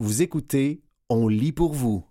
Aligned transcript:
Vous 0.00 0.22
écoutez, 0.22 0.80
on 1.08 1.26
lit 1.26 1.50
pour 1.50 1.74
vous. 1.74 2.04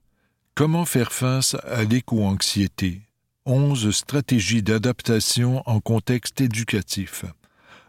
Comment 0.55 0.83
faire 0.83 1.13
face 1.13 1.55
à 1.63 1.85
l'éco-anxiété? 1.85 3.03
11 3.45 3.91
stratégies 3.91 4.61
d'adaptation 4.61 5.63
en 5.65 5.79
contexte 5.79 6.41
éducatif. 6.41 7.23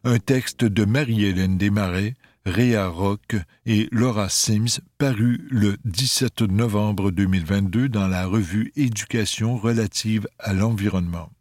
Un 0.05 0.21
texte 0.21 0.65
de 0.65 0.85
Marie-Hélène 0.85 1.59
Desmarais, 1.59 2.15
Réa 2.47 2.87
Rock 2.87 3.35
et 3.67 3.89
Laura 3.91 4.29
Sims, 4.29 4.79
paru 4.99 5.49
le 5.51 5.77
17 5.85 6.43
novembre 6.43 7.11
2022 7.11 7.89
dans 7.89 8.07
la 8.07 8.27
revue 8.27 8.71
Éducation 8.77 9.57
relative 9.57 10.29
à 10.39 10.53
l'environnement. 10.53 11.33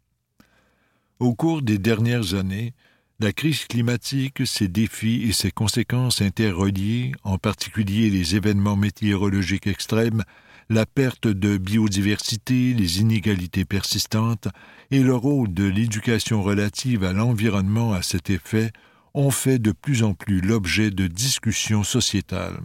Au 1.20 1.32
cours 1.32 1.62
des 1.62 1.78
dernières 1.78 2.34
années, 2.34 2.74
la 3.20 3.32
crise 3.32 3.64
climatique, 3.64 4.46
ses 4.46 4.68
défis 4.68 5.24
et 5.24 5.32
ses 5.32 5.50
conséquences 5.50 6.22
interreliées, 6.22 7.12
en 7.24 7.36
particulier 7.36 8.10
les 8.10 8.36
événements 8.36 8.76
météorologiques 8.76 9.66
extrêmes, 9.66 10.22
la 10.70 10.86
perte 10.86 11.26
de 11.26 11.56
biodiversité, 11.56 12.74
les 12.74 13.00
inégalités 13.00 13.64
persistantes 13.64 14.46
et 14.92 15.02
le 15.02 15.16
rôle 15.16 15.52
de 15.52 15.64
l'éducation 15.64 16.44
relative 16.44 17.02
à 17.02 17.12
l'environnement 17.12 17.92
à 17.92 18.02
cet 18.02 18.30
effet 18.30 18.70
ont 19.14 19.32
fait 19.32 19.58
de 19.58 19.72
plus 19.72 20.04
en 20.04 20.14
plus 20.14 20.40
l'objet 20.40 20.92
de 20.92 21.08
discussions 21.08 21.82
sociétales. 21.82 22.60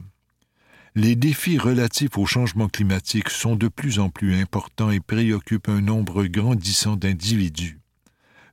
Les 0.93 1.15
défis 1.15 1.57
relatifs 1.57 2.15
au 2.19 2.27
changement 2.27 2.67
climatique 2.67 3.29
sont 3.29 3.55
de 3.55 3.69
plus 3.69 3.97
en 3.97 4.09
plus 4.09 4.35
importants 4.35 4.91
et 4.91 4.99
préoccupent 4.99 5.69
un 5.69 5.81
nombre 5.81 6.25
grandissant 6.25 6.95
d'individus. 6.95 7.79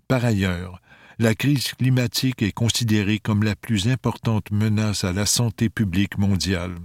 Par 0.08 0.24
ailleurs, 0.24 0.80
la 1.20 1.34
crise 1.34 1.74
climatique 1.74 2.40
est 2.40 2.50
considérée 2.50 3.18
comme 3.18 3.42
la 3.42 3.54
plus 3.54 3.88
importante 3.88 4.50
menace 4.52 5.04
à 5.04 5.12
la 5.12 5.26
santé 5.26 5.68
publique 5.68 6.16
mondiale. 6.16 6.76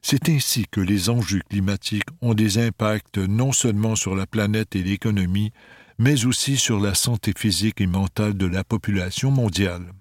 C'est 0.00 0.30
ainsi 0.30 0.64
que 0.70 0.80
les 0.80 1.10
enjeux 1.10 1.42
climatiques 1.50 2.08
ont 2.22 2.32
des 2.32 2.56
impacts 2.56 3.18
non 3.18 3.52
seulement 3.52 3.94
sur 3.94 4.16
la 4.16 4.26
planète 4.26 4.74
et 4.74 4.82
l'économie, 4.82 5.52
mais 5.98 6.24
aussi 6.24 6.56
sur 6.56 6.80
la 6.80 6.94
santé 6.94 7.34
physique 7.36 7.82
et 7.82 7.86
mentale 7.86 8.38
de 8.38 8.46
la 8.46 8.64
population 8.64 9.30
mondiale. 9.30 9.92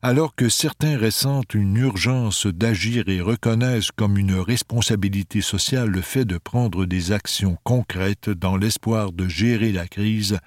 Alors 0.00 0.34
que 0.34 0.48
certains 0.48 0.98
ressentent 0.98 1.52
une 1.52 1.76
urgence 1.76 2.46
d'agir 2.46 3.10
et 3.10 3.20
reconnaissent 3.20 3.90
comme 3.90 4.16
une 4.16 4.36
responsabilité 4.36 5.42
sociale 5.42 5.90
le 5.90 6.00
fait 6.00 6.24
de 6.24 6.38
prendre 6.38 6.86
des 6.86 7.12
actions 7.12 7.58
concrètes 7.62 8.30
dans 8.30 8.56
l'espoir 8.56 9.12
de 9.12 9.28
gérer 9.28 9.72
la 9.72 9.86
crise, 9.86 10.38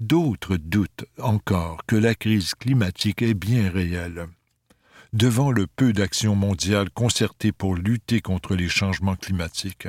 D'autres 0.00 0.56
doutent 0.56 1.04
encore 1.20 1.84
que 1.86 1.96
la 1.96 2.14
crise 2.14 2.54
climatique 2.54 3.22
est 3.22 3.34
bien 3.34 3.70
réelle. 3.70 4.26
Devant 5.12 5.50
le 5.50 5.66
peu 5.66 5.92
d'actions 5.92 6.34
mondiales 6.34 6.90
concertées 6.90 7.52
pour 7.52 7.74
lutter 7.74 8.20
contre 8.20 8.56
les 8.56 8.68
changements 8.68 9.16
climatiques, 9.16 9.88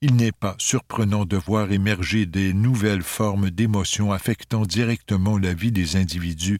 il 0.00 0.16
n'est 0.16 0.32
pas 0.32 0.54
surprenant 0.58 1.24
de 1.24 1.36
voir 1.36 1.72
émerger 1.72 2.26
des 2.26 2.52
nouvelles 2.52 3.02
formes 3.02 3.50
d'émotions 3.50 4.12
affectant 4.12 4.62
directement 4.62 5.38
la 5.38 5.54
vie 5.54 5.72
des 5.72 5.96
individus 5.96 6.58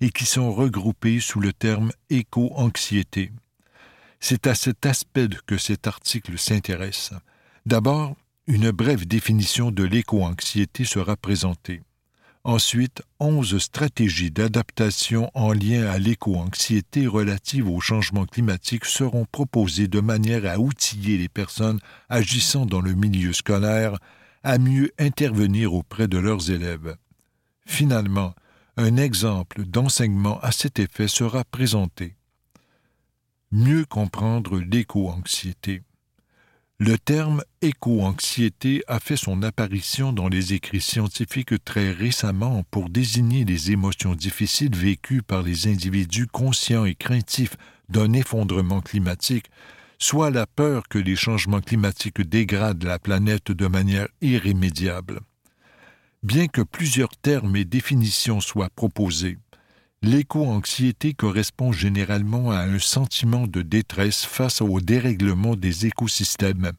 et 0.00 0.10
qui 0.10 0.24
sont 0.24 0.52
regroupées 0.52 1.20
sous 1.20 1.40
le 1.40 1.52
terme 1.52 1.90
éco-anxiété. 2.08 3.32
C'est 4.20 4.46
à 4.46 4.54
cet 4.54 4.86
aspect 4.86 5.28
que 5.46 5.58
cet 5.58 5.86
article 5.86 6.38
s'intéresse. 6.38 7.12
D'abord, 7.66 8.16
une 8.46 8.70
brève 8.70 9.06
définition 9.06 9.70
de 9.70 9.84
l'éco-anxiété 9.84 10.84
sera 10.84 11.16
présentée. 11.16 11.82
Ensuite, 12.48 13.02
onze 13.20 13.58
stratégies 13.58 14.30
d'adaptation 14.30 15.30
en 15.34 15.52
lien 15.52 15.86
à 15.86 15.98
l'éco-anxiété 15.98 17.06
relative 17.06 17.68
au 17.68 17.78
changement 17.78 18.24
climatique 18.24 18.86
seront 18.86 19.26
proposées 19.26 19.86
de 19.86 20.00
manière 20.00 20.50
à 20.50 20.58
outiller 20.58 21.18
les 21.18 21.28
personnes 21.28 21.78
agissant 22.08 22.64
dans 22.64 22.80
le 22.80 22.94
milieu 22.94 23.34
scolaire 23.34 23.98
à 24.44 24.56
mieux 24.56 24.90
intervenir 24.98 25.74
auprès 25.74 26.08
de 26.08 26.16
leurs 26.16 26.50
élèves. 26.50 26.96
Finalement, 27.66 28.32
un 28.78 28.96
exemple 28.96 29.66
d'enseignement 29.66 30.40
à 30.40 30.50
cet 30.50 30.78
effet 30.78 31.06
sera 31.06 31.44
présenté. 31.44 32.16
Mieux 33.52 33.84
comprendre 33.84 34.58
l'éco-anxiété. 34.58 35.82
Le 36.80 36.96
terme 36.96 37.42
éco-anxiété 37.60 38.84
a 38.86 39.00
fait 39.00 39.16
son 39.16 39.42
apparition 39.42 40.12
dans 40.12 40.28
les 40.28 40.54
écrits 40.54 40.80
scientifiques 40.80 41.64
très 41.64 41.90
récemment 41.90 42.62
pour 42.70 42.88
désigner 42.88 43.44
les 43.44 43.72
émotions 43.72 44.14
difficiles 44.14 44.76
vécues 44.76 45.22
par 45.22 45.42
les 45.42 45.66
individus 45.66 46.28
conscients 46.28 46.84
et 46.84 46.94
craintifs 46.94 47.56
d'un 47.88 48.12
effondrement 48.12 48.80
climatique, 48.80 49.50
soit 49.98 50.30
la 50.30 50.46
peur 50.46 50.86
que 50.88 50.98
les 50.98 51.16
changements 51.16 51.60
climatiques 51.60 52.20
dégradent 52.20 52.84
la 52.84 53.00
planète 53.00 53.50
de 53.50 53.66
manière 53.66 54.06
irrémédiable. 54.20 55.18
Bien 56.22 56.46
que 56.46 56.62
plusieurs 56.62 57.16
termes 57.16 57.56
et 57.56 57.64
définitions 57.64 58.40
soient 58.40 58.70
proposés, 58.70 59.38
L'éco-anxiété 60.02 61.12
correspond 61.12 61.72
généralement 61.72 62.52
à 62.52 62.60
un 62.60 62.78
sentiment 62.78 63.48
de 63.48 63.62
détresse 63.62 64.24
face 64.24 64.60
au 64.60 64.80
dérèglement 64.80 65.56
des 65.56 65.86
écosystèmes. 65.86 66.70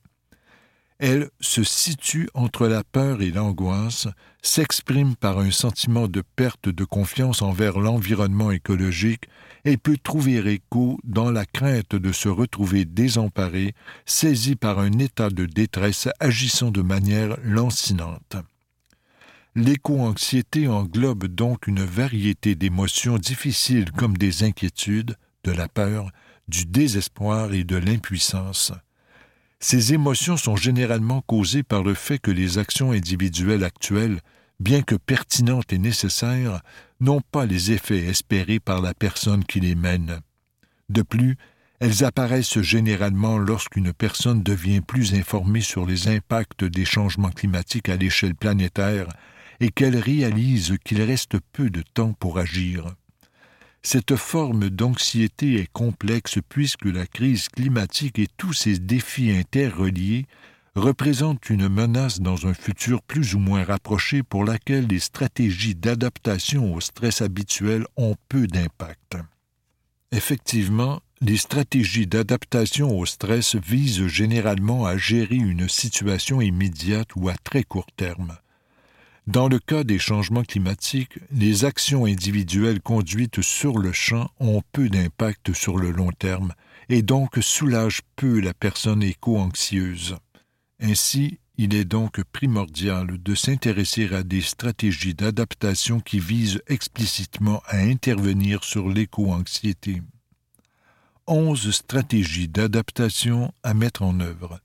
Elle 0.99 1.29
se 1.39 1.63
situe 1.63 2.29
entre 2.33 2.67
la 2.67 2.83
peur 2.83 3.21
et 3.21 3.31
l'angoisse, 3.31 4.07
s'exprime 4.41 5.15
par 5.15 5.39
un 5.39 5.51
sentiment 5.51 6.07
de 6.07 6.23
perte 6.35 6.69
de 6.69 6.83
confiance 6.85 7.41
envers 7.41 7.79
l'environnement 7.79 8.51
écologique 8.51 9.25
et 9.65 9.77
peut 9.77 9.97
trouver 10.01 10.37
écho 10.51 10.97
dans 11.03 11.31
la 11.31 11.45
crainte 11.45 11.95
de 11.95 12.11
se 12.13 12.29
retrouver 12.29 12.85
désemparé, 12.85 13.75
saisi 14.05 14.55
par 14.55 14.79
un 14.79 14.91
état 14.99 15.29
de 15.29 15.45
détresse 15.45 16.07
agissant 16.19 16.71
de 16.71 16.81
manière 16.81 17.37
lancinante. 17.43 18.37
L'éco-anxiété 19.59 20.69
englobe 20.69 21.25
donc 21.25 21.67
une 21.67 21.83
variété 21.83 22.55
d'émotions 22.55 23.17
difficiles 23.17 23.91
comme 23.91 24.15
des 24.15 24.43
inquiétudes, 24.45 25.17
de 25.43 25.51
la 25.51 25.67
peur, 25.67 26.11
du 26.47 26.65
désespoir 26.65 27.51
et 27.51 27.65
de 27.65 27.75
l'impuissance. 27.75 28.71
Ces 29.59 29.93
émotions 29.93 30.37
sont 30.37 30.55
généralement 30.55 31.21
causées 31.23 31.63
par 31.63 31.83
le 31.83 31.93
fait 31.93 32.19
que 32.19 32.31
les 32.31 32.57
actions 32.57 32.93
individuelles 32.93 33.65
actuelles, 33.65 34.21
bien 34.61 34.81
que 34.81 34.95
pertinentes 34.95 35.73
et 35.73 35.77
nécessaires, 35.77 36.61
n'ont 37.01 37.21
pas 37.21 37.45
les 37.45 37.73
effets 37.73 38.05
espérés 38.05 38.61
par 38.61 38.79
la 38.79 38.93
personne 38.93 39.43
qui 39.43 39.59
les 39.59 39.75
mène. 39.75 40.21
De 40.87 41.01
plus, 41.01 41.35
elles 41.81 42.05
apparaissent 42.05 42.61
généralement 42.61 43.37
lorsqu'une 43.37 43.91
personne 43.91 44.41
devient 44.41 44.79
plus 44.79 45.15
informée 45.15 45.59
sur 45.59 45.85
les 45.85 46.07
impacts 46.07 46.63
des 46.63 46.85
changements 46.85 47.31
climatiques 47.31 47.89
à 47.89 47.97
l'échelle 47.97 48.35
planétaire 48.35 49.09
et 49.59 49.69
qu'elle 49.69 49.97
réalise 49.97 50.75
qu'il 50.83 51.01
reste 51.01 51.37
peu 51.51 51.69
de 51.69 51.83
temps 51.93 52.13
pour 52.13 52.37
agir. 52.39 52.95
Cette 53.81 54.15
forme 54.15 54.69
d'anxiété 54.69 55.55
est 55.55 55.71
complexe 55.71 56.39
puisque 56.49 56.85
la 56.85 57.07
crise 57.07 57.47
climatique 57.47 58.19
et 58.19 58.27
tous 58.37 58.53
ses 58.53 58.77
défis 58.77 59.31
interreliés 59.31 60.25
représentent 60.75 61.49
une 61.49 61.69
menace 61.69 62.19
dans 62.19 62.45
un 62.45 62.53
futur 62.53 63.01
plus 63.01 63.35
ou 63.35 63.39
moins 63.39 63.63
rapproché 63.63 64.21
pour 64.23 64.43
laquelle 64.43 64.87
les 64.87 64.99
stratégies 64.99 65.75
d'adaptation 65.75 66.73
au 66.73 66.81
stress 66.81 67.21
habituel 67.21 67.85
ont 67.95 68.15
peu 68.27 68.47
d'impact. 68.47 69.17
Effectivement, 70.11 71.01
les 71.21 71.37
stratégies 71.37 72.07
d'adaptation 72.07 72.97
au 72.97 73.05
stress 73.05 73.55
visent 73.55 74.07
généralement 74.07 74.85
à 74.85 74.97
gérer 74.97 75.35
une 75.35 75.67
situation 75.69 76.41
immédiate 76.41 77.09
ou 77.15 77.29
à 77.29 77.35
très 77.35 77.63
court 77.63 77.91
terme. 77.95 78.37
Dans 79.29 79.47
le 79.47 79.59
cas 79.59 79.83
des 79.83 79.99
changements 79.99 80.41
climatiques, 80.41 81.19
les 81.29 81.63
actions 81.63 82.05
individuelles 82.05 82.81
conduites 82.81 83.43
sur 83.43 83.77
le 83.77 83.91
champ 83.91 84.31
ont 84.39 84.63
peu 84.71 84.89
d'impact 84.89 85.53
sur 85.53 85.77
le 85.77 85.91
long 85.91 86.11
terme 86.11 86.55
et 86.89 87.03
donc 87.03 87.37
soulagent 87.39 88.01
peu 88.15 88.39
la 88.39 88.55
personne 88.55 89.03
éco-anxieuse. 89.03 90.17
Ainsi, 90.81 91.37
il 91.57 91.75
est 91.75 91.85
donc 91.85 92.23
primordial 92.23 93.21
de 93.21 93.35
s'intéresser 93.35 94.11
à 94.15 94.23
des 94.23 94.41
stratégies 94.41 95.13
d'adaptation 95.13 95.99
qui 95.99 96.19
visent 96.19 96.63
explicitement 96.65 97.61
à 97.67 97.77
intervenir 97.77 98.63
sur 98.63 98.89
l'éco-anxiété. 98.89 100.01
Onze 101.27 101.69
stratégies 101.69 102.47
d'adaptation 102.47 103.53
à 103.61 103.75
mettre 103.75 104.01
en 104.01 104.21
œuvre. 104.21 104.59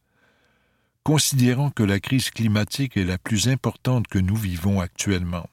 Considérant 1.04 1.68
que 1.68 1.82
la 1.82 2.00
crise 2.00 2.30
climatique 2.30 2.96
est 2.96 3.04
la 3.04 3.18
plus 3.18 3.48
importante 3.48 4.08
que 4.08 4.18
nous 4.18 4.36
vivons 4.36 4.80
actuellement. 4.80 5.46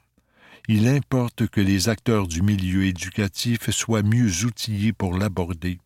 Il 0.69 0.87
importe 0.87 1.47
que 1.47 1.59
les 1.59 1.89
acteurs 1.89 2.29
du 2.29 2.41
milieu 2.41 2.85
éducatif 2.85 3.69
soient 3.69 4.01
mieux 4.01 4.45
outillés 4.45 4.93
pour 4.93 5.17
l'aborder. 5.17 5.79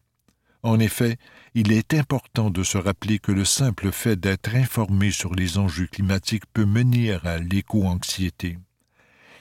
En 0.62 0.80
effet, 0.80 1.18
il 1.56 1.72
est 1.72 1.96
important 1.96 2.52
de 2.52 2.62
se 2.62 2.78
rappeler 2.78 3.18
que 3.18 3.32
le 3.32 3.44
simple 3.44 3.92
fait 3.92 4.20
d'être 4.20 4.54
informé 4.54 5.10
sur 5.10 5.34
les 5.34 5.58
enjeux 5.58 5.88
climatiques 5.88 6.46
peut 6.54 6.66
mener 6.66 7.14
à 7.14 7.40
l'éco-anxiété. 7.40 8.60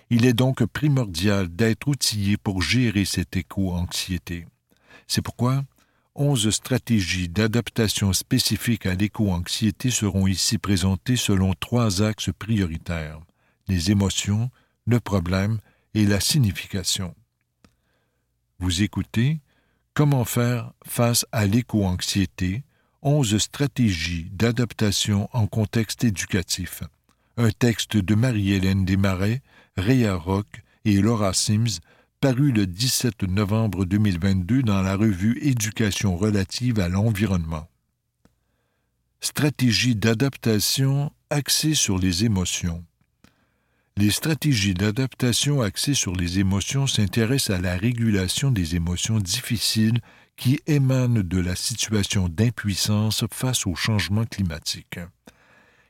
Il 0.09 0.25
est 0.25 0.33
donc 0.33 0.65
primordial 0.65 1.55
d'être 1.55 1.87
outillé 1.87 2.39
pour 2.39 2.63
gérer 2.63 3.05
cette 3.05 3.37
éco-anxiété. 3.37 4.47
C'est 5.07 5.23
pourquoi 5.23 5.65
Onze 6.17 6.51
stratégies 6.51 7.29
d'adaptation 7.29 8.13
spécifiques 8.13 8.87
à 8.87 8.95
l'éco-anxiété 8.95 9.91
seront 9.91 10.29
ici 10.29 10.59
présentées 10.59 11.17
selon 11.17 11.55
trois 11.55 12.03
axes 12.03 12.31
prioritaires 12.39 13.21
les 13.67 13.91
émotions, 13.91 14.51
le 14.87 15.01
problème 15.01 15.59
et 15.95 16.05
la 16.05 16.21
signification. 16.21 17.15
Vous 18.59 18.83
écoutez 18.83 19.41
Comment 19.95 20.25
faire 20.25 20.73
face 20.85 21.25
à 21.33 21.47
l'éco-anxiété 21.47 22.63
Onze 23.03 23.39
stratégies 23.39 24.29
d'adaptation 24.33 25.29
en 25.33 25.47
contexte 25.47 26.05
éducatif. 26.05 26.83
Un 27.37 27.51
texte 27.51 27.97
de 27.97 28.15
Marie-Hélène 28.15 28.85
Desmarais, 28.85 29.43
Réa 29.77 30.15
Rock 30.15 30.63
et 30.85 31.01
Laura 31.01 31.33
Sims, 31.33 31.81
paru 32.25 32.53
le 32.53 32.67
17 32.67 33.25
novembre 33.25 33.85
2022 33.85 34.63
dans 34.63 34.81
la 34.81 34.97
revue 34.97 35.39
Éducation 35.43 36.17
relative 36.17 36.81
à 36.81 36.89
l'environnement. 36.89 37.69
Stratégie 39.21 39.95
d'adaptation 39.95 41.13
axée 41.29 41.75
sur 41.75 41.99
les 41.99 42.25
émotions. 42.25 42.83
Les 43.99 44.11
stratégies 44.11 44.73
d'adaptation 44.73 45.61
axées 45.61 45.93
sur 45.93 46.17
les 46.17 46.39
émotions 46.39 46.87
s'intéressent 46.87 47.59
à 47.59 47.61
la 47.61 47.77
régulation 47.77 48.51
des 48.51 48.75
émotions 48.75 49.19
difficiles 49.19 50.01
qui 50.39 50.61
émanent 50.67 51.23
de 51.23 51.39
la 51.39 51.55
situation 51.55 52.31
d'impuissance 52.31 53.27
face 53.31 53.67
au 53.67 53.75
changement 53.75 54.25
climatique. 54.25 54.99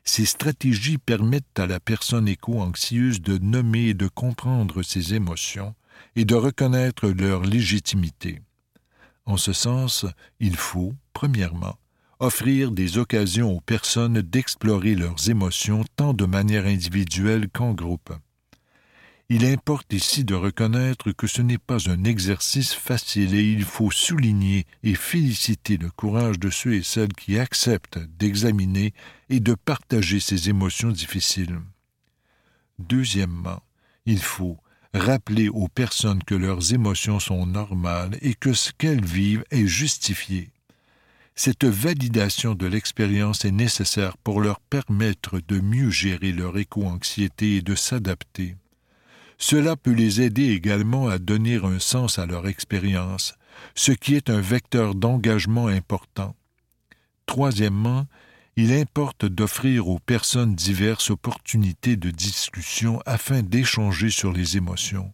Ces 0.03 0.27
stratégies 0.27 0.99
permettent 0.99 1.61
à 1.61 1.69
la 1.69 1.79
personne 1.79 2.27
éco-anxieuse 2.27 3.21
de 3.21 3.39
nommer 3.39 3.91
et 3.91 3.95
de 3.95 4.09
comprendre 4.09 4.83
ses 4.83 5.15
émotions 5.15 5.77
et 6.17 6.25
de 6.25 6.35
reconnaître 6.35 7.09
leur 7.09 7.43
légitimité. 7.43 8.41
En 9.27 9.37
ce 9.37 9.53
sens, 9.53 10.07
il 10.41 10.57
faut, 10.57 10.93
premièrement, 11.13 11.79
offrir 12.21 12.71
des 12.71 12.99
occasions 12.99 13.53
aux 13.53 13.61
personnes 13.61 14.21
d'explorer 14.21 14.95
leurs 14.95 15.31
émotions 15.31 15.85
tant 15.97 16.15
de 16.15 16.27
manière 16.27 16.67
individuelle 16.67 17.49
qu'en 17.49 17.73
groupe. 17.73 18.13
Il 19.31 19.47
importe 19.47 19.93
ici 19.95 20.23
de 20.25 20.35
reconnaître 20.35 21.11
que 21.13 21.27
ce 21.27 21.41
n'est 21.41 21.59
pas 21.59 21.89
un 21.89 22.05
exercice 22.05 22.75
facile 22.75 23.35
et 23.35 23.53
il 23.53 23.65
faut 23.65 23.91
souligner 23.91 24.67
et 24.83 24.95
féliciter 24.95 25.79
le 25.79 25.91
courage 25.91 26.39
de 26.39 26.51
ceux 26.51 26.75
et 26.75 26.83
celles 26.83 27.15
qui 27.15 27.39
acceptent 27.39 27.99
d'examiner 28.19 28.93
et 29.31 29.41
de 29.41 29.55
partager 29.55 30.21
ces 30.21 30.51
émotions 30.51 30.91
difficiles. 30.91 31.59
Deuxièmement, 32.79 33.63
il 34.05 34.21
faut 34.21 34.59
rappeler 34.95 35.49
aux 35.49 35.69
personnes 35.69 36.23
que 36.23 36.35
leurs 36.35 36.73
émotions 36.73 37.19
sont 37.21 37.47
normales 37.47 38.17
et 38.23 38.35
que 38.35 38.53
ce 38.53 38.73
qu'elles 38.73 39.05
vivent 39.05 39.45
est 39.51 39.67
justifié. 39.67 40.51
Cette 41.35 41.65
validation 41.65 42.55
de 42.55 42.67
l'expérience 42.67 43.45
est 43.45 43.51
nécessaire 43.51 44.17
pour 44.19 44.41
leur 44.41 44.61
permettre 44.61 45.41
de 45.41 45.61
mieux 45.61 45.91
gérer 45.91 46.31
leur 46.31 46.57
éco-anxiété 46.57 47.57
et 47.57 47.63
de 47.63 47.75
s'adapter. 47.75 48.57
Cela 49.37 49.75
peut 49.75 49.93
les 49.93 50.21
aider 50.21 50.51
également 50.51 51.09
à 51.09 51.19
donner 51.19 51.57
un 51.57 51.81
sens 51.81 52.21
à 52.21 52.27
leur 52.27 52.47
expérience, 52.47 53.35
ce 53.75 53.91
qui 53.91 54.15
est 54.15 54.31
un 54.31 54.41
vecteur 54.41 54.95
d'engagement 54.95 55.67
important. 55.67 56.37
Troisièmement, 57.27 58.07
il 58.57 58.73
importe 58.73 59.25
d'offrir 59.25 59.89
aux 59.89 59.99
personnes 59.99 60.55
diverses 60.55 61.11
opportunités 61.11 61.97
de 61.97 62.11
discussion 62.11 63.01
afin 63.05 63.43
d'échanger 63.43 64.11
sur 64.11 64.33
les 64.33 64.57
émotions. 64.57 65.13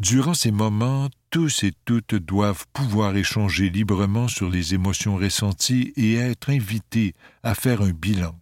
Durant 0.00 0.34
ces 0.34 0.50
moments, 0.50 1.08
tous 1.30 1.62
et 1.62 1.72
toutes 1.84 2.14
doivent 2.14 2.66
pouvoir 2.72 3.16
échanger 3.16 3.70
librement 3.70 4.26
sur 4.26 4.50
les 4.50 4.74
émotions 4.74 5.16
ressenties 5.16 5.92
et 5.96 6.14
être 6.14 6.50
invités 6.50 7.14
à 7.42 7.54
faire 7.54 7.82
un 7.82 7.92
bilan. 7.92 8.38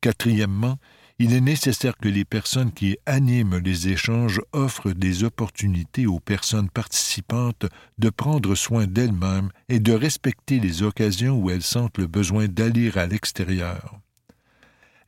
Quatrièmement, 0.00 0.78
il 1.18 1.32
est 1.32 1.40
nécessaire 1.40 1.96
que 1.96 2.08
les 2.08 2.24
personnes 2.24 2.72
qui 2.72 2.98
animent 3.06 3.58
les 3.58 3.88
échanges 3.88 4.40
offrent 4.52 4.92
des 4.92 5.24
opportunités 5.24 6.06
aux 6.06 6.20
personnes 6.20 6.68
participantes 6.68 7.66
de 7.98 8.10
prendre 8.10 8.54
soin 8.54 8.86
d'elles-mêmes 8.86 9.50
et 9.68 9.80
de 9.80 9.92
respecter 9.92 10.60
les 10.60 10.82
occasions 10.82 11.38
où 11.38 11.50
elles 11.50 11.62
sentent 11.62 11.98
le 11.98 12.06
besoin 12.06 12.48
d'aller 12.48 12.90
à 12.98 13.06
l'extérieur. 13.06 13.98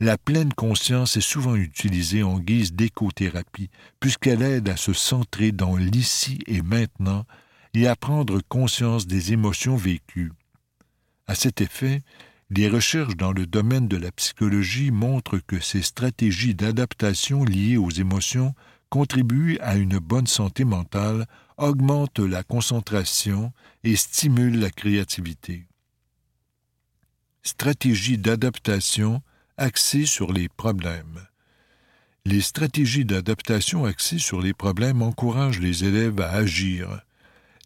La 0.00 0.16
pleine 0.16 0.52
conscience 0.54 1.16
est 1.16 1.20
souvent 1.20 1.56
utilisée 1.56 2.22
en 2.22 2.38
guise 2.38 2.72
d'écothérapie, 2.72 3.68
puisqu'elle 3.98 4.42
aide 4.42 4.68
à 4.68 4.76
se 4.76 4.92
centrer 4.92 5.50
dans 5.50 5.76
l'ici 5.76 6.38
et 6.46 6.62
maintenant 6.62 7.26
et 7.74 7.86
à 7.86 7.96
prendre 7.96 8.40
conscience 8.48 9.06
des 9.06 9.32
émotions 9.32 9.76
vécues. 9.76 10.32
À 11.26 11.34
cet 11.34 11.60
effet, 11.60 12.02
les 12.50 12.68
recherches 12.68 13.16
dans 13.16 13.32
le 13.32 13.46
domaine 13.46 13.88
de 13.88 13.96
la 13.96 14.10
psychologie 14.12 14.90
montrent 14.90 15.38
que 15.38 15.60
ces 15.60 15.82
stratégies 15.82 16.54
d'adaptation 16.54 17.44
liées 17.44 17.76
aux 17.76 17.90
émotions 17.90 18.54
contribuent 18.88 19.58
à 19.60 19.76
une 19.76 19.98
bonne 19.98 20.26
santé 20.26 20.64
mentale, 20.64 21.26
augmentent 21.58 22.20
la 22.20 22.42
concentration 22.42 23.52
et 23.84 23.96
stimulent 23.96 24.58
la 24.58 24.70
créativité. 24.70 25.66
Stratégie 27.42 28.16
d'adaptation 28.16 29.22
axées 29.58 30.06
sur 30.06 30.32
les 30.32 30.48
problèmes. 30.48 31.20
Les 32.24 32.40
stratégies 32.40 33.04
d'adaptation 33.04 33.84
axées 33.84 34.18
sur 34.18 34.40
les 34.40 34.54
problèmes 34.54 35.02
encouragent 35.02 35.60
les 35.60 35.84
élèves 35.84 36.20
à 36.20 36.30
agir. 36.30 37.02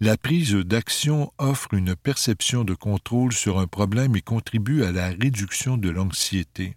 La 0.05 0.17
prise 0.17 0.55
d'action 0.55 1.33
offre 1.39 1.75
une 1.75 1.95
perception 1.95 2.65
de 2.65 2.75
contrôle 2.75 3.33
sur 3.33 3.61
un 3.61 3.69
problème 3.69 4.17
et 4.17 4.21
contribue 4.21 4.83
à 4.83 4.91
la 4.91 5.11
réduction 5.11 5.77
de 5.77 5.91
l'anxiété. 5.91 6.75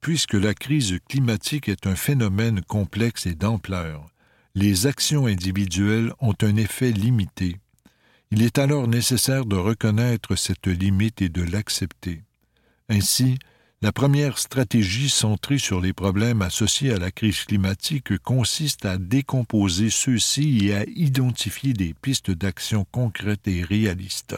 Puisque 0.00 0.34
la 0.34 0.54
crise 0.54 0.98
climatique 1.08 1.68
est 1.68 1.86
un 1.86 1.94
phénomène 1.94 2.62
complexe 2.62 3.26
et 3.26 3.36
d'ampleur, 3.36 4.08
les 4.56 4.88
actions 4.88 5.26
individuelles 5.26 6.12
ont 6.18 6.34
un 6.42 6.56
effet 6.56 6.90
limité. 6.90 7.58
Il 8.32 8.42
est 8.42 8.58
alors 8.58 8.88
nécessaire 8.88 9.46
de 9.46 9.54
reconnaître 9.54 10.34
cette 10.34 10.66
limite 10.66 11.22
et 11.22 11.28
de 11.28 11.42
l'accepter. 11.42 12.24
Ainsi, 12.88 13.38
la 13.84 13.92
première 13.92 14.38
stratégie 14.38 15.10
centrée 15.10 15.58
sur 15.58 15.78
les 15.78 15.92
problèmes 15.92 16.40
associés 16.40 16.94
à 16.94 16.98
la 16.98 17.10
crise 17.10 17.44
climatique 17.44 18.16
consiste 18.16 18.86
à 18.86 18.96
décomposer 18.96 19.90
ceux-ci 19.90 20.68
et 20.68 20.74
à 20.74 20.84
identifier 20.84 21.74
des 21.74 21.92
pistes 21.92 22.30
d'action 22.30 22.86
concrètes 22.90 23.46
et 23.46 23.62
réalistes. 23.62 24.36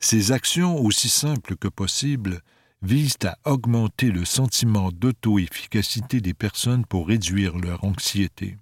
Ces 0.00 0.32
actions, 0.32 0.76
aussi 0.76 1.08
simples 1.08 1.56
que 1.56 1.68
possible, 1.68 2.42
visent 2.82 3.16
à 3.24 3.38
augmenter 3.50 4.10
le 4.10 4.26
sentiment 4.26 4.92
d'auto-efficacité 4.92 6.20
des 6.20 6.34
personnes 6.34 6.84
pour 6.84 7.08
réduire 7.08 7.56
leur 7.56 7.84
anxiété. 7.84 8.58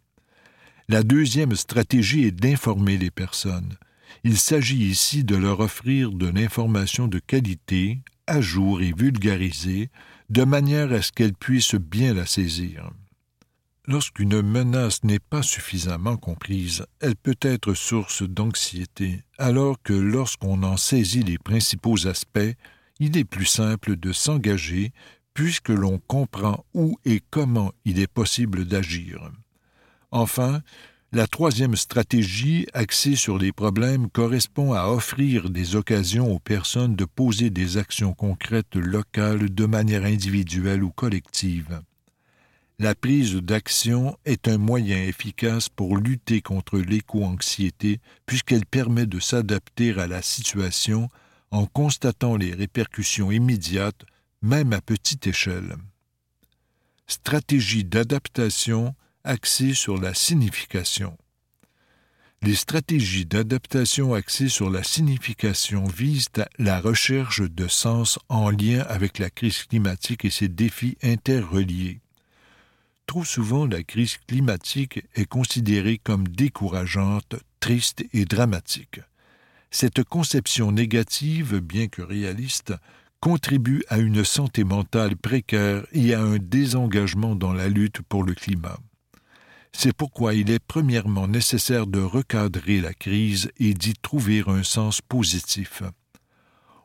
La 0.89 1.03
deuxième 1.03 1.57
stratégie 1.57 2.27
est 2.27 2.31
d'informer 2.31 2.97
les 2.97 3.11
personnes. 3.11 3.77
Il 4.23 4.39
s'agit 4.39 4.89
ici 4.89 5.25
de 5.25 5.35
leur 5.35 5.59
offrir 5.59 6.13
de 6.13 6.29
l'information 6.29 7.09
de 7.09 7.19
qualité, 7.19 7.99
à 8.29 8.41
jour 8.41 8.81
et 8.81 8.93
vulgarisée, 8.97 9.91
de 10.31 10.45
manière 10.45 10.93
à 10.93 11.03
ce 11.03 11.11
qu'elle 11.13 11.35
puisse 11.35 11.75
bien 11.75 12.15
la 12.15 12.27
saisir. 12.27 12.91
Lorsqu'une 13.87 14.43
menace 14.43 15.03
n'est 15.03 15.19
pas 15.19 15.43
suffisamment 15.43 16.19
comprise, 16.19 16.85
elle 17.01 17.17
peut 17.17 17.39
être 17.41 17.73
source 17.73 18.23
d'anxiété, 18.23 19.23
alors 19.39 19.83
que 19.83 19.95
lorsqu'on 19.95 20.63
en 20.63 20.77
saisit 20.77 21.23
les 21.23 21.39
principaux 21.39 22.07
aspects, 22.07 22.55
il 23.01 23.17
est 23.17 23.25
plus 23.25 23.47
simple 23.47 23.97
de 23.97 24.13
s'engager 24.13 24.93
puisque 25.33 25.71
l'on 25.71 25.99
comprend 25.99 26.67
où 26.75 26.99
et 27.05 27.23
comment 27.31 27.73
il 27.85 27.99
est 27.99 28.13
possible 28.13 28.67
d'agir. 28.67 29.31
Enfin, 30.11 30.63
la 31.11 31.27
troisième 31.27 31.75
stratégie, 31.75 32.67
axée 32.75 33.17
sur 33.17 33.39
les 33.39 33.53
problèmes, 33.53 34.11
correspond 34.11 34.75
à 34.75 34.89
offrir 34.89 35.49
des 35.49 35.75
occasions 35.75 36.31
aux 36.31 36.39
personnes 36.39 36.97
de 36.97 37.07
poser 37.07 37.49
des 37.49 37.79
actions 37.79 38.13
concrètes 38.13 38.77
locales 38.77 39.49
de 39.55 39.65
manière 39.65 40.05
individuelle 40.05 40.83
ou 40.83 40.91
collective. 40.91 41.81
La 42.79 42.95
prise 42.95 43.37
d'action 43.37 44.19
est 44.27 44.49
un 44.49 44.59
moyen 44.59 44.99
efficace 44.99 45.71
pour 45.71 45.97
lutter 45.97 46.43
contre 46.43 46.79
l'éco-anxiété 46.79 48.01
puisqu'elle 48.27 48.67
permet 48.67 49.07
de 49.07 49.19
s'adapter 49.19 49.99
à 49.99 50.07
la 50.07 50.21
situation 50.21 51.09
en 51.51 51.65
constatant 51.65 52.37
les 52.37 52.55
répercussions 52.55 53.33
immédiates, 53.33 54.05
même 54.43 54.75
à 54.75 54.83
petite 54.83 55.27
échelle. 55.27 55.75
Stratégie 57.07 57.85
d'adaptation 57.85 58.95
axées 59.29 59.75
sur 59.75 60.01
la 60.01 60.15
signification. 60.15 61.19
Les 62.41 62.55
stratégies 62.55 63.27
d'adaptation 63.27 64.15
axées 64.15 64.49
sur 64.49 64.71
la 64.71 64.83
signification 64.83 65.85
visent 65.85 66.31
la 66.59 66.81
recherche 66.81 67.43
de 67.43 67.69
sens 67.69 68.19
en 68.31 68.49
lien 68.49 68.81
avec 68.89 69.19
la 69.19 69.29
crise 69.29 69.65
climatique 69.65 70.25
et 70.25 70.31
ses 70.31 70.49
défis 70.49 70.97
interreliés. 71.03 72.01
Trop 73.05 73.25
souvent, 73.25 73.67
la 73.67 73.83
crise 73.83 74.17
climatique 74.27 75.05
est 75.15 75.27
considérée 75.27 75.99
comme 75.99 76.27
décourageante, 76.27 77.37
triste 77.61 78.07
et 78.15 78.25
dramatique. 78.25 79.01
Cette 79.71 80.05
conception 80.05 80.73
négative, 80.73 81.59
bien 81.59 81.89
que 81.89 82.01
réaliste, 82.01 82.73
contribue 83.21 83.85
à 83.89 83.99
une 83.99 84.25
santé 84.25 84.65
mentale 84.65 85.17
précaire 85.17 85.85
et 85.93 86.15
à 86.15 86.23
un 86.23 86.39
désengagement 86.39 87.35
dans 87.35 87.53
la 87.53 87.69
lutte 87.69 88.01
pour 88.01 88.25
le 88.25 88.33
climat. 88.33 88.79
C'est 89.81 89.93
pourquoi 89.93 90.35
il 90.35 90.51
est 90.51 90.59
premièrement 90.59 91.29
nécessaire 91.29 91.87
de 91.87 92.01
recadrer 92.01 92.81
la 92.81 92.93
crise 92.93 93.53
et 93.61 93.75
d'y 93.75 93.95
trouver 93.95 94.43
un 94.49 94.65
sens 94.65 95.01
positif. 95.01 95.85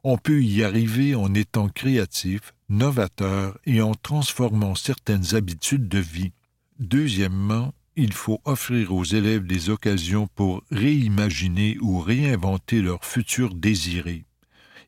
On 0.04 0.20
peut 0.20 0.44
y 0.44 0.64
arriver 0.64 1.16
en 1.16 1.34
étant 1.34 1.70
créatif, 1.70 2.54
novateur 2.70 3.58
et 3.66 3.82
en 3.82 3.96
transformant 3.96 4.76
certaines 4.76 5.34
habitudes 5.34 5.88
de 5.88 5.98
vie. 5.98 6.34
Deuxièmement, 6.78 7.74
il 7.96 8.14
faut 8.14 8.40
offrir 8.46 8.94
aux 8.94 9.06
élèves 9.06 9.48
des 9.48 9.72
occasions 9.72 10.28
pour 10.36 10.62
réimaginer 10.70 11.80
ou 11.82 12.00
réinventer 12.00 12.80
leur 12.80 13.06
futur 13.06 13.56
désiré. 13.56 14.24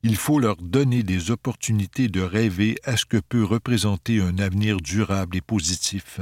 Il 0.03 0.15
faut 0.15 0.37
leur 0.37 0.57
donner 0.57 1.01
des 1.01 1.31
opportunités 1.31 2.07
de 2.07 2.21
rêver 2.21 2.77
à 2.83 2.97
ce 2.97 3.05
que 3.05 3.17
peut 3.17 3.43
représenter 3.43 4.21
un 4.21 4.37
avenir 4.37 4.77
durable 4.77 5.37
et 5.37 5.41
positif. 5.41 6.19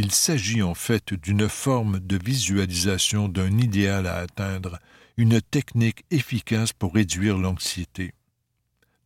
Il 0.00 0.12
s'agit 0.12 0.62
en 0.62 0.74
fait 0.76 1.12
d'une 1.12 1.48
forme 1.48 1.98
de 1.98 2.16
visualisation 2.24 3.28
d'un 3.28 3.58
idéal 3.58 4.06
à 4.06 4.18
atteindre, 4.18 4.78
une 5.16 5.40
technique 5.40 6.04
efficace 6.12 6.72
pour 6.72 6.94
réduire 6.94 7.36
l'anxiété. 7.36 8.14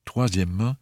Troisièmement, 0.04 0.76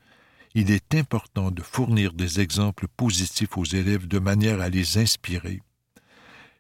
il 0.56 0.72
est 0.72 0.96
important 0.96 1.52
de 1.52 1.62
fournir 1.62 2.12
des 2.12 2.40
exemples 2.40 2.88
positifs 2.96 3.56
aux 3.56 3.64
élèves 3.64 4.08
de 4.08 4.18
manière 4.18 4.60
à 4.60 4.68
les 4.68 4.98
inspirer. 4.98 5.62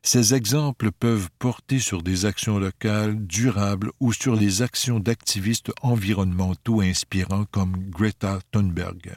Ces 0.04 0.32
exemples 0.32 0.92
peuvent 0.92 1.28
porter 1.40 1.80
sur 1.80 2.04
des 2.04 2.26
actions 2.26 2.60
locales 2.60 3.16
durables 3.26 3.90
ou 3.98 4.12
sur 4.12 4.36
les 4.36 4.62
actions 4.62 5.00
d'activistes 5.00 5.72
environnementaux 5.82 6.82
inspirants 6.82 7.46
comme 7.46 7.90
Greta 7.90 8.38
Thunberg. 8.52 9.16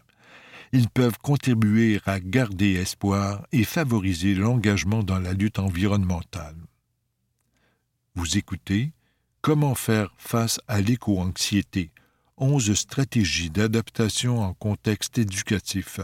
Ils 0.75 0.89
peuvent 0.89 1.19
contribuer 1.19 2.01
à 2.07 2.19
garder 2.19 2.73
espoir 2.73 3.45
et 3.51 3.63
favoriser 3.63 4.33
l'engagement 4.33 5.03
dans 5.03 5.19
la 5.19 5.33
lutte 5.33 5.59
environnementale. 5.59 6.55
Vous 8.15 8.39
écoutez 8.39 8.91
Comment 9.41 9.75
faire 9.75 10.09
face 10.17 10.59
à 10.67 10.81
l'éco-anxiété 10.81 11.91
11 12.37 12.73
stratégies 12.73 13.51
d'adaptation 13.51 14.41
en 14.41 14.55
contexte 14.55 15.19
éducatif, 15.19 15.99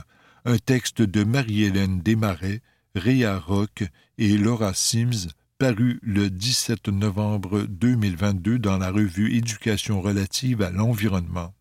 un 0.46 0.60
texte 0.60 1.02
de 1.02 1.24
Marie-Hélène 1.24 2.02
Desmarais 2.02 2.62
Réa 2.94 3.40
Rock 3.40 3.86
et 4.20 4.38
Laura 4.38 4.76
Sims, 4.76 5.30
paru 5.58 6.00
le 6.04 6.30
17 6.30 6.90
novembre 6.90 7.64
2022 7.64 8.60
dans 8.60 8.78
la 8.78 8.92
revue 8.92 9.36
Éducation 9.36 10.00
relative 10.00 10.62
à 10.62 10.70
l'environnement. 10.70 11.56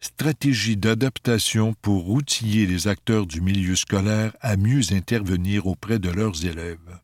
Stratégie 0.00 0.76
d'adaptation 0.76 1.74
pour 1.74 2.08
outiller 2.08 2.66
les 2.66 2.88
acteurs 2.88 3.26
du 3.26 3.40
milieu 3.40 3.76
scolaire 3.76 4.34
à 4.40 4.56
mieux 4.56 4.92
intervenir 4.92 5.66
auprès 5.66 5.98
de 5.98 6.10
leurs 6.10 6.44
élèves. 6.44 7.00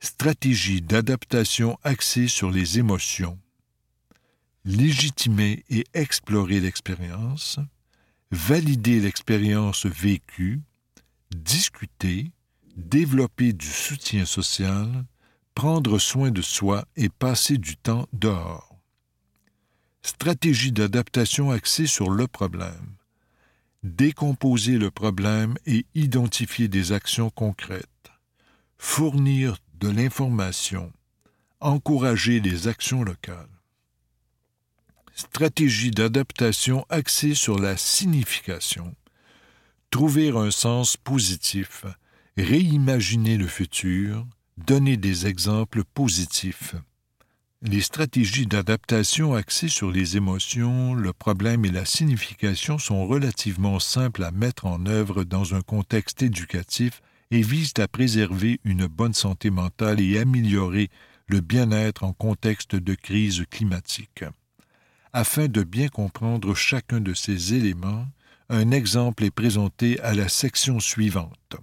Stratégie 0.00 0.82
d'adaptation 0.82 1.78
axée 1.82 2.28
sur 2.28 2.50
les 2.50 2.78
émotions. 2.78 3.38
Légitimer 4.64 5.64
et 5.68 5.84
explorer 5.94 6.60
l'expérience. 6.60 7.58
Valider 8.30 9.00
l'expérience 9.00 9.86
vécue 9.86 10.62
discuter, 11.34 12.30
développer 12.76 13.52
du 13.52 13.66
soutien 13.66 14.24
social, 14.24 15.04
prendre 15.54 15.98
soin 15.98 16.30
de 16.30 16.42
soi 16.42 16.84
et 16.96 17.08
passer 17.08 17.58
du 17.58 17.76
temps 17.76 18.06
dehors. 18.12 18.73
Stratégie 20.04 20.70
d'adaptation 20.70 21.50
axée 21.50 21.86
sur 21.86 22.10
le 22.10 22.26
problème. 22.26 22.96
Décomposer 23.82 24.78
le 24.78 24.90
problème 24.90 25.56
et 25.66 25.86
identifier 25.94 26.68
des 26.68 26.92
actions 26.92 27.30
concrètes. 27.30 27.88
Fournir 28.78 29.56
de 29.80 29.88
l'information. 29.88 30.92
Encourager 31.60 32.40
les 32.40 32.68
actions 32.68 33.02
locales. 33.02 33.48
Stratégie 35.14 35.90
d'adaptation 35.90 36.84
axée 36.90 37.34
sur 37.34 37.58
la 37.58 37.76
signification 37.76 38.94
trouver 39.94 40.30
un 40.30 40.50
sens 40.50 40.96
positif, 40.96 41.84
réimaginer 42.36 43.36
le 43.36 43.46
futur, 43.46 44.26
donner 44.58 44.96
des 44.96 45.28
exemples 45.28 45.84
positifs. 45.84 46.74
Les 47.66 47.80
stratégies 47.80 48.46
d'adaptation 48.46 49.32
axées 49.34 49.70
sur 49.70 49.90
les 49.90 50.18
émotions, 50.18 50.92
le 50.92 51.14
problème 51.14 51.64
et 51.64 51.70
la 51.70 51.86
signification 51.86 52.76
sont 52.76 53.06
relativement 53.06 53.80
simples 53.80 54.22
à 54.22 54.32
mettre 54.32 54.66
en 54.66 54.84
œuvre 54.84 55.24
dans 55.24 55.54
un 55.54 55.62
contexte 55.62 56.22
éducatif 56.22 57.00
et 57.30 57.40
visent 57.40 57.72
à 57.78 57.88
préserver 57.88 58.60
une 58.64 58.86
bonne 58.86 59.14
santé 59.14 59.48
mentale 59.48 60.02
et 60.02 60.18
améliorer 60.18 60.90
le 61.26 61.40
bien-être 61.40 62.04
en 62.04 62.12
contexte 62.12 62.76
de 62.76 62.94
crise 62.94 63.46
climatique. 63.50 64.24
Afin 65.14 65.48
de 65.48 65.62
bien 65.62 65.88
comprendre 65.88 66.54
chacun 66.54 67.00
de 67.00 67.14
ces 67.14 67.54
éléments, 67.54 68.06
un 68.50 68.72
exemple 68.72 69.24
est 69.24 69.30
présenté 69.30 69.98
à 70.00 70.12
la 70.12 70.28
section 70.28 70.80
suivante. 70.80 71.56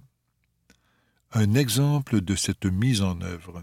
Un 1.30 1.54
exemple 1.54 2.22
de 2.22 2.34
cette 2.34 2.66
mise 2.66 3.02
en 3.02 3.20
œuvre. 3.20 3.62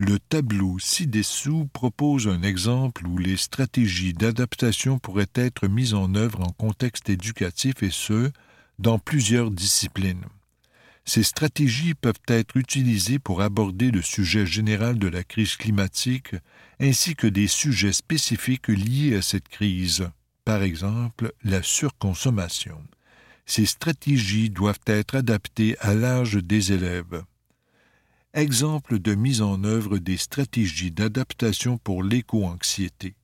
Le 0.00 0.20
tableau 0.20 0.78
ci-dessous 0.78 1.68
propose 1.72 2.28
un 2.28 2.42
exemple 2.42 3.04
où 3.04 3.18
les 3.18 3.36
stratégies 3.36 4.12
d'adaptation 4.12 5.00
pourraient 5.00 5.26
être 5.34 5.66
mises 5.66 5.92
en 5.92 6.14
œuvre 6.14 6.40
en 6.40 6.52
contexte 6.52 7.10
éducatif 7.10 7.82
et 7.82 7.90
ce, 7.90 8.30
dans 8.78 9.00
plusieurs 9.00 9.50
disciplines. 9.50 10.24
Ces 11.04 11.24
stratégies 11.24 11.94
peuvent 11.94 12.22
être 12.28 12.56
utilisées 12.56 13.18
pour 13.18 13.42
aborder 13.42 13.90
le 13.90 14.00
sujet 14.00 14.46
général 14.46 15.00
de 15.00 15.08
la 15.08 15.24
crise 15.24 15.56
climatique 15.56 16.36
ainsi 16.78 17.16
que 17.16 17.26
des 17.26 17.48
sujets 17.48 17.92
spécifiques 17.92 18.68
liés 18.68 19.16
à 19.16 19.22
cette 19.22 19.48
crise, 19.48 20.08
par 20.44 20.62
exemple 20.62 21.32
la 21.42 21.64
surconsommation. 21.64 22.80
Ces 23.46 23.66
stratégies 23.66 24.50
doivent 24.50 24.78
être 24.86 25.16
adaptées 25.16 25.76
à 25.80 25.94
l'âge 25.94 26.34
des 26.34 26.72
élèves. 26.72 27.24
Exemple 28.38 29.00
de 29.00 29.16
mise 29.16 29.42
en 29.42 29.64
œuvre 29.64 29.98
des 29.98 30.16
stratégies 30.16 30.92
d'adaptation 30.92 31.76
pour 31.76 32.04
l'éco-anxiété. 32.04 33.16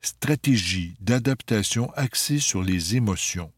Stratégie 0.00 0.94
d'adaptation 1.02 1.92
axée 1.96 2.38
sur 2.38 2.62
les 2.62 2.96
émotions. 2.96 3.52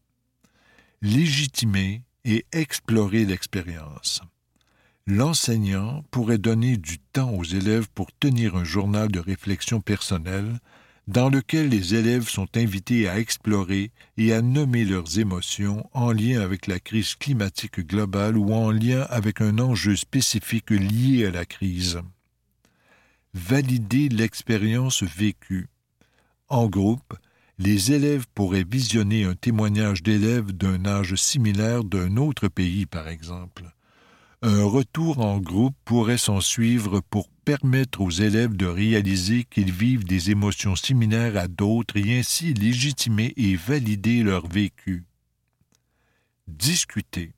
Légitimer 1.01 2.01
et 2.25 2.45
explorer 2.51 3.23
l'expérience. 3.23 4.21
L'enseignant 5.07 6.03
pourrait 6.11 6.39
donner 6.39 6.75
du 6.75 6.99
temps 6.99 7.31
aux 7.31 7.45
élèves 7.45 7.87
pour 7.95 8.11
tenir 8.11 8.57
un 8.57 8.65
journal 8.65 9.09
de 9.09 9.19
réflexion 9.19 9.79
personnelle 9.79 10.59
dans 11.07 11.29
lequel 11.29 11.69
les 11.69 11.93
élèves 11.93 12.27
sont 12.27 12.47
invités 12.55 13.07
à 13.07 13.19
explorer 13.19 13.91
et 14.17 14.33
à 14.33 14.41
nommer 14.41 14.85
leurs 14.85 15.19
émotions 15.19 15.87
en 15.93 16.11
lien 16.11 16.41
avec 16.41 16.65
la 16.67 16.79
crise 16.79 17.15
climatique 17.15 17.81
globale 17.81 18.37
ou 18.37 18.53
en 18.53 18.71
lien 18.71 19.01
avec 19.09 19.41
un 19.41 19.59
enjeu 19.59 19.95
spécifique 19.95 20.71
lié 20.71 21.27
à 21.27 21.31
la 21.31 21.45
crise. 21.45 21.99
Valider 23.33 24.09
l'expérience 24.09 25.03
vécue. 25.03 25.67
En 26.47 26.67
groupe, 26.67 27.13
les 27.59 27.91
élèves 27.91 28.25
pourraient 28.33 28.65
visionner 28.69 29.25
un 29.25 29.35
témoignage 29.35 30.03
d'élèves 30.03 30.51
d'un 30.51 30.85
âge 30.85 31.15
similaire 31.15 31.83
d'un 31.83 32.17
autre 32.17 32.47
pays, 32.47 32.85
par 32.85 33.07
exemple. 33.07 33.63
Un 34.41 34.63
retour 34.63 35.19
en 35.19 35.39
groupe 35.39 35.75
pourrait 35.85 36.17
s'en 36.17 36.41
suivre 36.41 37.01
pour 37.09 37.29
permettre 37.45 38.01
aux 38.01 38.09
élèves 38.09 38.57
de 38.57 38.65
réaliser 38.65 39.43
qu'ils 39.43 39.71
vivent 39.71 40.03
des 40.03 40.31
émotions 40.31 40.75
similaires 40.75 41.37
à 41.37 41.47
d'autres 41.47 41.95
et 41.97 42.17
ainsi 42.17 42.55
légitimer 42.55 43.33
et 43.37 43.55
valider 43.55 44.23
leur 44.23 44.47
vécu. 44.47 45.05
Discuter. 46.47 47.31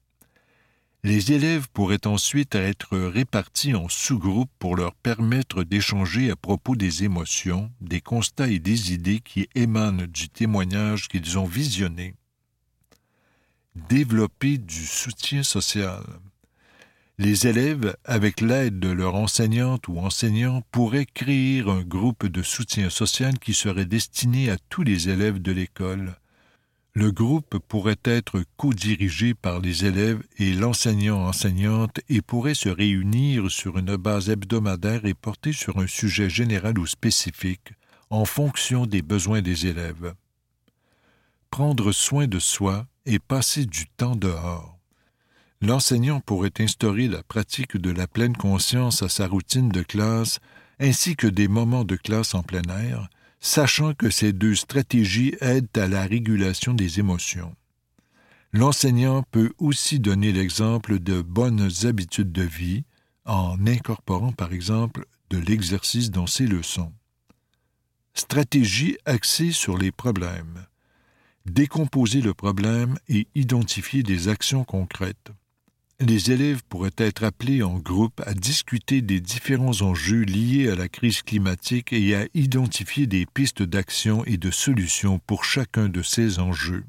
Les 1.04 1.32
élèves 1.32 1.68
pourraient 1.72 2.08
ensuite 2.08 2.56
être 2.56 2.98
répartis 2.98 3.76
en 3.76 3.88
sous-groupes 3.90 4.52
pour 4.60 4.76
leur 4.76 4.96
permettre 4.96 5.64
d'échanger 5.64 6.32
à 6.32 6.36
propos 6.36 6.76
des 6.76 7.04
émotions, 7.04 7.72
des 7.82 8.02
constats 8.02 8.50
et 8.50 8.60
des 8.60 8.94
idées 8.94 9.20
qui 9.20 9.48
émanent 9.56 10.08
du 10.08 10.30
témoignage 10.30 11.08
qu'ils 11.08 11.38
ont 11.38 11.46
visionné. 11.46 12.16
Développer 13.90 14.58
du 14.58 14.86
soutien 14.86 15.44
social. 15.44 16.02
Les 17.19 17.47
élèves, 17.47 17.95
avec 18.05 18.41
l'aide 18.41 18.79
de 18.79 18.89
leur 18.89 19.15
enseignante 19.15 19.88
ou 19.88 19.97
enseignant, 19.97 20.62
pourraient 20.71 21.07
créer 21.07 21.62
un 21.62 21.81
groupe 21.81 22.27
de 22.27 22.43
soutien 22.43 22.91
social 22.91 23.39
qui 23.39 23.55
serait 23.55 23.88
destiné 23.88 24.51
à 24.51 24.57
tous 24.69 24.83
les 24.83 25.09
élèves 25.09 25.41
de 25.41 25.51
l'école. 25.51 26.15
Le 26.93 27.12
groupe 27.12 27.57
pourrait 27.67 28.00
être 28.03 28.43
co-dirigé 28.55 29.33
par 29.33 29.59
les 29.59 29.86
élèves 29.86 30.21
et 30.38 30.53
l'enseignant-enseignante 30.53 32.01
et 32.07 32.21
pourrait 32.21 32.53
se 32.53 32.69
réunir 32.69 33.50
sur 33.50 33.79
une 33.79 33.95
base 33.95 34.29
hebdomadaire 34.29 35.05
et 35.05 35.15
porter 35.15 35.53
sur 35.53 35.79
un 35.79 35.88
sujet 35.88 36.29
général 36.29 36.77
ou 36.77 36.86
spécifique 36.86 37.74
en 38.12 38.25
fonction 38.25 38.86
des 38.86 39.01
besoins 39.01 39.41
des 39.41 39.65
élèves. 39.65 40.13
Prendre 41.50 41.91
soin 41.91 42.27
de 42.27 42.38
soi 42.38 42.86
et 43.07 43.17
passer 43.17 43.65
du 43.65 43.88
temps 43.88 44.15
dehors. 44.15 44.76
L'enseignant 45.62 46.20
pourrait 46.20 46.54
instaurer 46.60 47.08
la 47.08 47.24
pratique 47.24 47.78
de 47.78 47.90
la 47.90 48.08
pleine 48.08 48.38
conscience 48.38 49.02
à 49.02 49.10
sa 49.10 49.28
routine 49.28 49.70
de 49.70 49.82
classe 49.82 50.40
ainsi 50.80 51.16
que 51.16 51.26
des 51.26 51.48
moments 51.48 51.84
de 51.84 51.96
classe 51.96 52.36
en 52.36 52.44
plein 52.44 52.62
air, 52.70 53.10
sachant 53.40 53.96
que 53.96 54.12
ces 54.12 54.34
deux 54.34 54.54
stratégies 54.54 55.36
aident 55.42 55.76
à 55.76 55.88
la 55.88 56.04
régulation 56.04 56.76
des 56.76 57.00
émotions. 57.00 57.56
L'enseignant 58.54 59.24
peut 59.32 59.52
aussi 59.58 60.00
donner 60.00 60.32
l'exemple 60.32 61.00
de 61.00 61.22
bonnes 61.22 61.70
habitudes 61.84 62.32
de 62.32 62.44
vie 62.44 62.84
en 63.26 63.58
incorporant 63.66 64.32
par 64.32 64.54
exemple 64.54 65.06
de 65.32 65.40
l'exercice 65.40 66.12
dans 66.12 66.28
ses 66.28 66.46
leçons. 66.46 66.94
Stratégie 68.14 68.98
axée 69.06 69.52
sur 69.52 69.78
les 69.78 69.92
problèmes. 69.92 70.66
Décomposer 71.46 72.22
le 72.22 72.34
problème 72.34 72.98
et 73.10 73.28
identifier 73.36 74.04
des 74.04 74.28
actions 74.28 74.64
concrètes 74.64 75.32
les 76.00 76.32
élèves 76.32 76.62
pourraient 76.70 76.92
être 76.98 77.24
appelés 77.24 77.63
en 77.63 77.80
groupe 77.80 78.22
à 78.25 78.36
discuter 78.36 79.01
des 79.01 79.20
différents 79.20 79.82
enjeux 79.82 80.22
liés 80.22 80.70
à 80.70 80.75
la 80.75 80.88
crise 80.88 81.24
climatique 81.24 81.92
et 81.92 82.16
à 82.16 82.27
identifier 82.36 83.08
des 83.08 83.25
pistes 83.25 83.63
d'action 83.63 84.24
et 84.25 84.38
de 84.38 84.51
solutions 84.51 85.18
pour 85.18 85.44
chacun 85.44 85.89
de 85.89 86.04
ces 86.04 86.38
enjeux. 86.38 86.86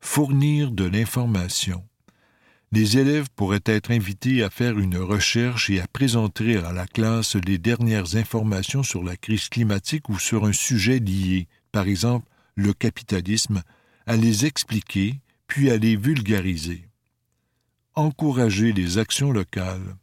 Fournir 0.00 0.70
de 0.70 0.84
l'information. 0.84 1.82
Les 2.72 2.98
élèves 2.98 3.28
pourraient 3.36 3.64
être 3.64 3.90
invités 3.90 4.42
à 4.42 4.50
faire 4.50 4.78
une 4.78 4.98
recherche 4.98 5.70
et 5.70 5.80
à 5.80 5.86
présenter 5.86 6.56
à 6.56 6.72
la 6.72 6.86
classe 6.86 7.36
les 7.36 7.58
dernières 7.58 8.16
informations 8.16 8.82
sur 8.82 9.02
la 9.02 9.16
crise 9.16 9.48
climatique 9.48 10.08
ou 10.10 10.18
sur 10.18 10.44
un 10.44 10.52
sujet 10.52 10.98
lié, 10.98 11.48
par 11.70 11.86
exemple 11.86 12.28
le 12.54 12.74
capitalisme, 12.74 13.62
à 14.06 14.16
les 14.16 14.44
expliquer, 14.44 15.20
puis 15.46 15.70
à 15.70 15.78
les 15.78 15.96
vulgariser 15.96 16.86
encourager 17.94 18.72
les 18.72 18.98
actions 18.98 19.32
locales. 19.32 19.96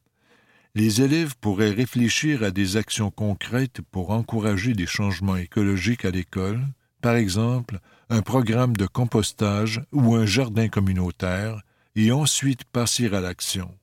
Les 0.75 1.01
élèves 1.01 1.35
pourraient 1.41 1.71
réfléchir 1.71 2.43
à 2.43 2.51
des 2.51 2.77
actions 2.77 3.11
concrètes 3.11 3.81
pour 3.91 4.11
encourager 4.11 4.73
des 4.73 4.85
changements 4.85 5.35
écologiques 5.35 6.05
à 6.05 6.11
l'école, 6.11 6.65
par 7.01 7.15
exemple 7.15 7.79
un 8.09 8.21
programme 8.21 8.75
de 8.75 8.87
compostage 8.87 9.81
ou 9.91 10.15
un 10.15 10.25
jardin 10.25 10.67
communautaire, 10.67 11.61
et 11.95 12.11
ensuite 12.11 12.63
passer 12.63 13.13
à 13.13 13.19
l'action. 13.19 13.75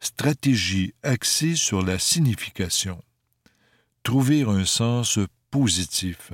Stratégie 0.00 0.94
axée 1.02 1.56
sur 1.56 1.82
la 1.82 1.98
signification. 1.98 3.02
Trouver 4.02 4.42
un 4.42 4.64
sens 4.64 5.18
positif, 5.50 6.32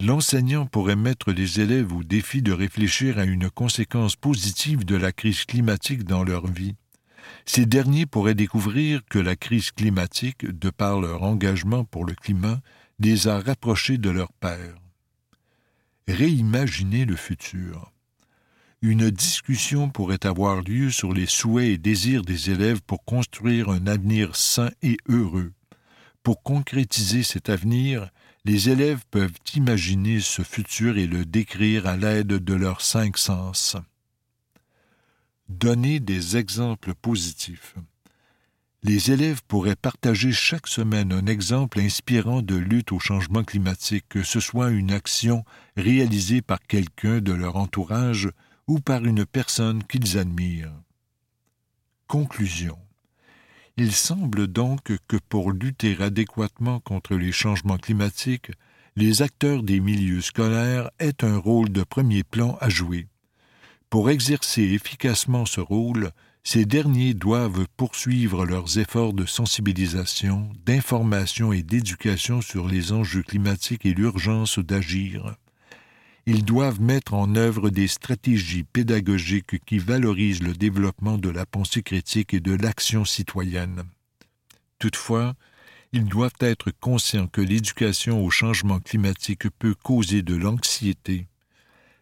l'enseignant 0.00 0.66
pourrait 0.66 0.96
mettre 0.96 1.32
les 1.32 1.60
élèves 1.60 1.92
au 1.92 2.02
défi 2.02 2.42
de 2.42 2.52
réfléchir 2.52 3.18
à 3.18 3.24
une 3.24 3.50
conséquence 3.50 4.16
positive 4.16 4.84
de 4.84 4.96
la 4.96 5.12
crise 5.12 5.44
climatique 5.44 6.04
dans 6.04 6.24
leur 6.24 6.46
vie. 6.46 6.74
Ces 7.46 7.66
derniers 7.66 8.06
pourraient 8.06 8.34
découvrir 8.34 9.00
que 9.08 9.18
la 9.18 9.36
crise 9.36 9.70
climatique, 9.70 10.46
de 10.46 10.70
par 10.70 11.00
leur 11.00 11.22
engagement 11.22 11.84
pour 11.84 12.04
le 12.04 12.14
climat, 12.14 12.60
les 12.98 13.28
a 13.28 13.40
rapprochés 13.40 13.98
de 13.98 14.10
leur 14.10 14.32
père. 14.32 14.74
Réimaginer 16.06 17.04
le 17.04 17.16
futur. 17.16 17.90
Une 18.82 19.10
discussion 19.10 19.88
pourrait 19.88 20.26
avoir 20.26 20.60
lieu 20.60 20.90
sur 20.90 21.14
les 21.14 21.26
souhaits 21.26 21.70
et 21.70 21.78
désirs 21.78 22.22
des 22.22 22.50
élèves 22.50 22.82
pour 22.82 23.04
construire 23.04 23.70
un 23.70 23.86
avenir 23.86 24.36
sain 24.36 24.70
et 24.82 24.98
heureux. 25.08 25.52
Pour 26.22 26.42
concrétiser 26.42 27.22
cet 27.22 27.48
avenir, 27.48 28.10
les 28.44 28.68
élèves 28.68 29.04
peuvent 29.10 29.38
imaginer 29.54 30.20
ce 30.20 30.42
futur 30.42 30.98
et 30.98 31.06
le 31.06 31.24
décrire 31.24 31.86
à 31.86 31.96
l'aide 31.96 32.26
de 32.26 32.54
leurs 32.54 32.82
cinq 32.82 33.16
sens. 33.16 33.76
Donner 35.48 35.98
des 35.98 36.36
exemples 36.36 36.94
positifs. 36.94 37.74
Les 38.82 39.10
élèves 39.10 39.40
pourraient 39.48 39.76
partager 39.76 40.30
chaque 40.30 40.66
semaine 40.66 41.10
un 41.10 41.24
exemple 41.24 41.80
inspirant 41.80 42.42
de 42.42 42.54
lutte 42.54 42.92
au 42.92 42.98
changement 42.98 43.42
climatique, 43.42 44.04
que 44.10 44.22
ce 44.22 44.40
soit 44.40 44.70
une 44.70 44.92
action 44.92 45.42
réalisée 45.74 46.42
par 46.42 46.60
quelqu'un 46.60 47.22
de 47.22 47.32
leur 47.32 47.56
entourage 47.56 48.28
ou 48.66 48.80
par 48.80 49.06
une 49.06 49.24
personne 49.24 49.82
qu'ils 49.84 50.18
admirent. 50.18 50.82
Conclusion. 52.08 52.83
Il 53.76 53.92
semble 53.92 54.46
donc 54.46 54.92
que 55.08 55.16
pour 55.16 55.50
lutter 55.50 55.96
adéquatement 56.00 56.78
contre 56.78 57.16
les 57.16 57.32
changements 57.32 57.76
climatiques, 57.76 58.52
les 58.94 59.22
acteurs 59.22 59.64
des 59.64 59.80
milieux 59.80 60.20
scolaires 60.20 60.90
aient 61.00 61.24
un 61.24 61.36
rôle 61.38 61.70
de 61.70 61.82
premier 61.82 62.22
plan 62.22 62.56
à 62.60 62.68
jouer. 62.68 63.08
Pour 63.90 64.10
exercer 64.10 64.62
efficacement 64.62 65.44
ce 65.44 65.60
rôle, 65.60 66.12
ces 66.44 66.66
derniers 66.66 67.14
doivent 67.14 67.66
poursuivre 67.76 68.46
leurs 68.46 68.78
efforts 68.78 69.12
de 69.12 69.26
sensibilisation, 69.26 70.52
d'information 70.64 71.52
et 71.52 71.64
d'éducation 71.64 72.42
sur 72.42 72.68
les 72.68 72.92
enjeux 72.92 73.22
climatiques 73.22 73.86
et 73.86 73.94
l'urgence 73.94 74.60
d'agir 74.60 75.34
ils 76.26 76.44
doivent 76.44 76.80
mettre 76.80 77.14
en 77.14 77.34
œuvre 77.34 77.68
des 77.68 77.88
stratégies 77.88 78.64
pédagogiques 78.64 79.62
qui 79.64 79.78
valorisent 79.78 80.42
le 80.42 80.54
développement 80.54 81.18
de 81.18 81.28
la 81.28 81.44
pensée 81.44 81.82
critique 81.82 82.32
et 82.32 82.40
de 82.40 82.54
l'action 82.54 83.04
citoyenne. 83.04 83.84
Toutefois, 84.78 85.34
ils 85.92 86.06
doivent 86.06 86.32
être 86.40 86.70
conscients 86.72 87.28
que 87.28 87.40
l'éducation 87.40 88.24
au 88.24 88.30
changement 88.30 88.80
climatique 88.80 89.48
peut 89.58 89.74
causer 89.74 90.22
de 90.22 90.34
l'anxiété. 90.34 91.26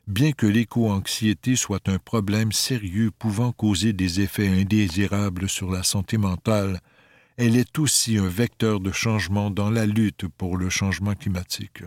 Bien 0.06 0.32
que 0.32 0.46
l'éco-anxiété 0.46 1.56
soit 1.56 1.88
un 1.88 1.98
problème 1.98 2.52
sérieux 2.52 3.10
pouvant 3.10 3.52
causer 3.52 3.92
des 3.92 4.20
effets 4.20 4.48
indésirables 4.48 5.48
sur 5.48 5.70
la 5.70 5.82
santé 5.82 6.16
mentale, 6.16 6.80
elle 7.36 7.56
est 7.56 7.78
aussi 7.78 8.18
un 8.18 8.28
vecteur 8.28 8.80
de 8.80 8.92
changement 8.92 9.50
dans 9.50 9.70
la 9.70 9.86
lutte 9.86 10.28
pour 10.28 10.56
le 10.56 10.70
changement 10.70 11.14
climatique. 11.14 11.82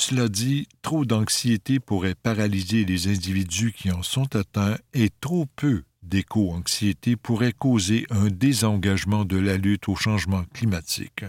Cela 0.00 0.28
dit, 0.28 0.68
trop 0.80 1.04
d'anxiété 1.04 1.80
pourrait 1.80 2.14
paralyser 2.14 2.84
les 2.84 3.08
individus 3.08 3.72
qui 3.72 3.90
en 3.90 4.02
sont 4.04 4.36
atteints 4.36 4.78
et 4.94 5.10
trop 5.20 5.46
peu 5.56 5.82
d'éco-anxiété 6.02 7.16
pourrait 7.16 7.52
causer 7.52 8.06
un 8.10 8.28
désengagement 8.28 9.24
de 9.24 9.36
la 9.36 9.56
lutte 9.56 9.88
au 9.88 9.96
changement 9.96 10.44
climatique. 10.54 11.24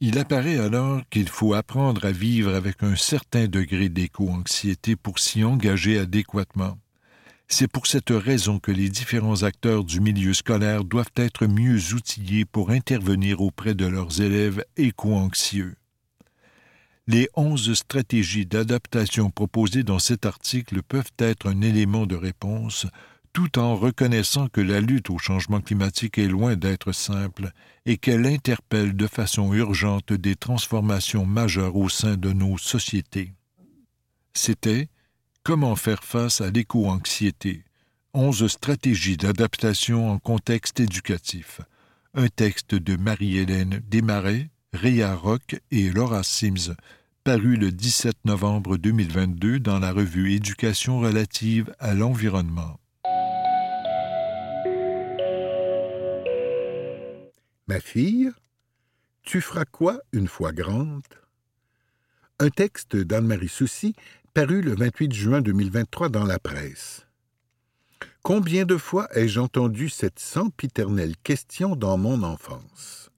Il 0.00 0.18
apparaît 0.18 0.58
alors 0.58 1.02
qu'il 1.10 1.28
faut 1.28 1.54
apprendre 1.54 2.04
à 2.04 2.12
vivre 2.12 2.54
avec 2.54 2.82
un 2.82 2.96
certain 2.96 3.48
degré 3.48 3.88
d'éco-anxiété 3.88 4.94
pour 4.94 5.18
s'y 5.18 5.42
engager 5.42 5.98
adéquatement. 5.98 6.78
C'est 7.48 7.68
pour 7.68 7.86
cette 7.86 8.10
raison 8.10 8.58
que 8.58 8.72
les 8.72 8.88
différents 8.88 9.42
acteurs 9.42 9.84
du 9.84 10.00
milieu 10.00 10.34
scolaire 10.34 10.84
doivent 10.84 11.12
être 11.16 11.46
mieux 11.46 11.94
outillés 11.94 12.44
pour 12.44 12.70
intervenir 12.70 13.40
auprès 13.40 13.74
de 13.74 13.86
leurs 13.86 14.20
élèves 14.20 14.64
éco-anxieux. 14.76 15.76
Les 17.08 17.28
onze 17.34 17.72
stratégies 17.74 18.46
d'adaptation 18.46 19.30
proposées 19.30 19.84
dans 19.84 20.00
cet 20.00 20.26
article 20.26 20.82
peuvent 20.82 21.12
être 21.18 21.48
un 21.48 21.60
élément 21.60 22.04
de 22.04 22.16
réponse, 22.16 22.86
tout 23.32 23.58
en 23.60 23.76
reconnaissant 23.76 24.48
que 24.48 24.60
la 24.60 24.80
lutte 24.80 25.10
au 25.10 25.18
changement 25.18 25.60
climatique 25.60 26.18
est 26.18 26.26
loin 26.26 26.56
d'être 26.56 26.90
simple 26.90 27.52
et 27.84 27.96
qu'elle 27.96 28.26
interpelle 28.26 28.96
de 28.96 29.06
façon 29.06 29.52
urgente 29.54 30.12
des 30.12 30.34
transformations 30.34 31.26
majeures 31.26 31.76
au 31.76 31.88
sein 31.88 32.16
de 32.16 32.32
nos 32.32 32.58
sociétés. 32.58 33.34
C'était 34.32 34.88
Comment 35.44 35.76
faire 35.76 36.02
face 36.02 36.40
à 36.40 36.50
l'éco-anxiété? 36.50 37.62
Onze 38.14 38.48
stratégies 38.48 39.16
d'adaptation 39.16 40.10
en 40.10 40.18
contexte 40.18 40.80
éducatif. 40.80 41.60
Un 42.14 42.26
texte 42.26 42.74
de 42.74 42.96
Marie-Hélène 42.96 43.80
Desmarais, 43.88 44.50
Réa 44.76 45.14
Rock 45.14 45.58
et 45.70 45.90
Laura 45.90 46.22
Sims, 46.22 46.74
paru 47.24 47.56
le 47.56 47.72
17 47.72 48.14
novembre 48.26 48.76
2022 48.76 49.58
dans 49.58 49.78
la 49.78 49.90
revue 49.90 50.34
Éducation 50.34 51.00
relative 51.00 51.74
à 51.78 51.94
l'environnement. 51.94 52.78
Ma 57.66 57.80
fille, 57.80 58.30
tu 59.22 59.40
feras 59.40 59.64
quoi 59.64 59.98
une 60.12 60.28
fois 60.28 60.52
grande? 60.52 61.02
Un 62.38 62.50
texte 62.50 62.96
d'Anne-Marie 62.96 63.48
Soucy 63.48 63.94
paru 64.34 64.60
le 64.60 64.74
28 64.74 65.14
juin 65.14 65.40
2023 65.40 66.10
dans 66.10 66.24
la 66.24 66.38
presse. 66.38 67.06
Combien 68.22 68.66
de 68.66 68.76
fois 68.76 69.08
ai-je 69.16 69.40
entendu 69.40 69.88
cette 69.88 70.18
sempiternelle 70.18 71.16
question 71.24 71.76
dans 71.76 71.96
mon 71.96 72.22
enfance? 72.22 73.10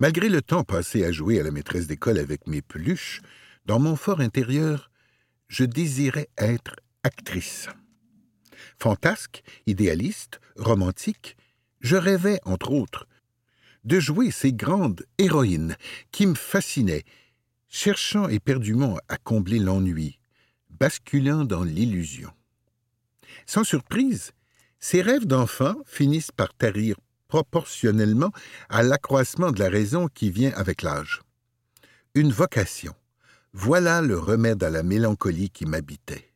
Malgré 0.00 0.30
le 0.30 0.40
temps 0.40 0.64
passé 0.64 1.04
à 1.04 1.12
jouer 1.12 1.38
à 1.38 1.42
la 1.42 1.50
maîtresse 1.50 1.86
d'école 1.86 2.18
avec 2.18 2.46
mes 2.46 2.62
peluches, 2.62 3.20
dans 3.66 3.78
mon 3.78 3.96
fort 3.96 4.20
intérieur, 4.20 4.90
je 5.48 5.64
désirais 5.64 6.30
être 6.38 6.74
actrice. 7.02 7.68
Fantasque, 8.78 9.42
idéaliste, 9.66 10.40
romantique, 10.56 11.36
je 11.80 11.96
rêvais, 11.96 12.40
entre 12.46 12.72
autres, 12.72 13.06
de 13.84 14.00
jouer 14.00 14.30
ces 14.30 14.54
grandes 14.54 15.04
héroïnes 15.18 15.76
qui 16.12 16.26
me 16.26 16.34
fascinaient, 16.34 17.04
cherchant 17.68 18.26
éperdument 18.28 18.98
à 19.08 19.18
combler 19.18 19.58
l'ennui, 19.58 20.18
basculant 20.70 21.44
dans 21.44 21.62
l'illusion. 21.62 22.32
Sans 23.44 23.64
surprise, 23.64 24.32
ces 24.78 25.02
rêves 25.02 25.26
d'enfant 25.26 25.74
finissent 25.84 26.32
par 26.32 26.54
tarir 26.54 26.96
proportionnellement 27.30 28.32
à 28.68 28.82
l'accroissement 28.82 29.52
de 29.52 29.60
la 29.60 29.70
raison 29.70 30.08
qui 30.08 30.30
vient 30.30 30.52
avec 30.56 30.82
l'âge. 30.82 31.22
Une 32.14 32.32
vocation. 32.32 32.94
Voilà 33.52 34.02
le 34.02 34.18
remède 34.18 34.62
à 34.64 34.70
la 34.70 34.82
mélancolie 34.82 35.48
qui 35.48 35.64
m'habitait. 35.64 36.32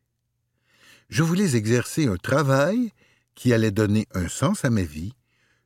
Je 1.09 1.25
voulais 1.25 1.57
exercer 1.57 2.07
un 2.07 2.17
travail 2.17 2.93
qui 3.35 3.53
allait 3.53 3.73
donner 3.73 4.07
un 4.15 4.29
sens 4.29 4.65
à 4.65 4.71
ma 4.71 4.83
vie, 4.83 5.13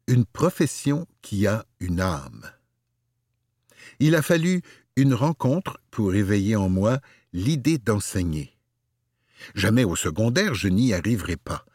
une 0.07 0.25
profession 0.25 1.07
qui 1.21 1.47
a 1.47 1.65
une 1.79 2.01
âme. 2.01 2.51
Il 4.01 4.15
a 4.15 4.23
fallu 4.23 4.63
une 4.97 5.13
rencontre 5.13 5.79
pour 5.91 6.15
éveiller 6.15 6.57
en 6.57 6.71
moi 6.71 7.01
l'idée 7.35 7.77
d'enseigner. 7.77 8.57
Jamais 9.55 9.85
au 9.85 9.95
secondaire 9.95 10.55
je 10.55 10.69
n'y 10.69 10.95
arriverai 10.95 11.37
pas. 11.37 11.67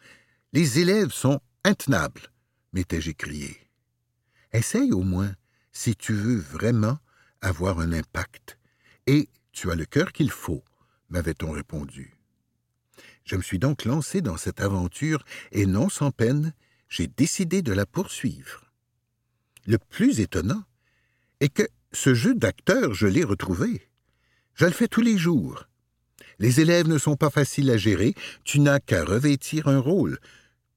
Les 0.53 0.79
élèves 0.79 1.11
sont 1.11 1.39
intenables, 1.63 2.32
m'étais-je 2.73 3.11
écrié. 3.11 3.57
Essaye 4.51 4.91
au 4.91 5.01
moins, 5.01 5.33
si 5.71 5.95
tu 5.95 6.13
veux 6.13 6.37
vraiment 6.37 6.99
avoir 7.41 7.79
un 7.79 7.91
impact. 7.93 8.57
Et 9.07 9.29
tu 9.51 9.71
as 9.71 9.75
le 9.75 9.85
cœur 9.85 10.11
qu'il 10.11 10.31
faut, 10.31 10.63
m'avait-on 11.09 11.51
répondu. 11.51 12.15
Je 13.25 13.35
me 13.35 13.41
suis 13.41 13.59
donc 13.59 13.85
lancé 13.85 14.21
dans 14.21 14.37
cette 14.37 14.61
aventure, 14.61 15.23
et 15.51 15.65
non 15.65 15.89
sans 15.89 16.11
peine, 16.11 16.53
j'ai 16.89 17.07
décidé 17.07 17.61
de 17.61 17.73
la 17.73 17.85
poursuivre. 17.85 18.71
Le 19.65 19.77
plus 19.77 20.19
étonnant 20.19 20.63
est 21.39 21.49
que 21.49 21.67
ce 21.93 22.13
jeu 22.13 22.35
d'acteur, 22.35 22.93
je 22.93 23.07
l'ai 23.07 23.23
retrouvé. 23.23 23.87
Je 24.55 24.65
le 24.65 24.71
fais 24.71 24.87
tous 24.87 25.01
les 25.01 25.17
jours. 25.17 25.67
Les 26.39 26.59
élèves 26.59 26.87
ne 26.87 26.97
sont 26.97 27.15
pas 27.15 27.29
faciles 27.29 27.71
à 27.71 27.77
gérer, 27.77 28.13
tu 28.43 28.59
n'as 28.59 28.79
qu'à 28.79 29.05
revêtir 29.05 29.67
un 29.67 29.79
rôle. 29.79 30.19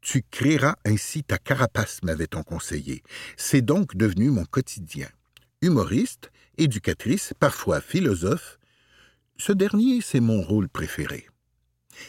Tu 0.08 0.22
créeras 0.30 0.76
ainsi 0.84 1.24
ta 1.24 1.36
carapace, 1.36 2.00
m'avait-on 2.04 2.44
conseillé. 2.44 3.02
C'est 3.36 3.60
donc 3.60 3.96
devenu 3.96 4.30
mon 4.30 4.44
quotidien. 4.44 5.08
Humoriste, 5.62 6.30
éducatrice, 6.58 7.34
parfois 7.40 7.80
philosophe, 7.80 8.60
ce 9.36 9.50
dernier, 9.50 10.00
c'est 10.02 10.20
mon 10.20 10.42
rôle 10.42 10.68
préféré. 10.68 11.26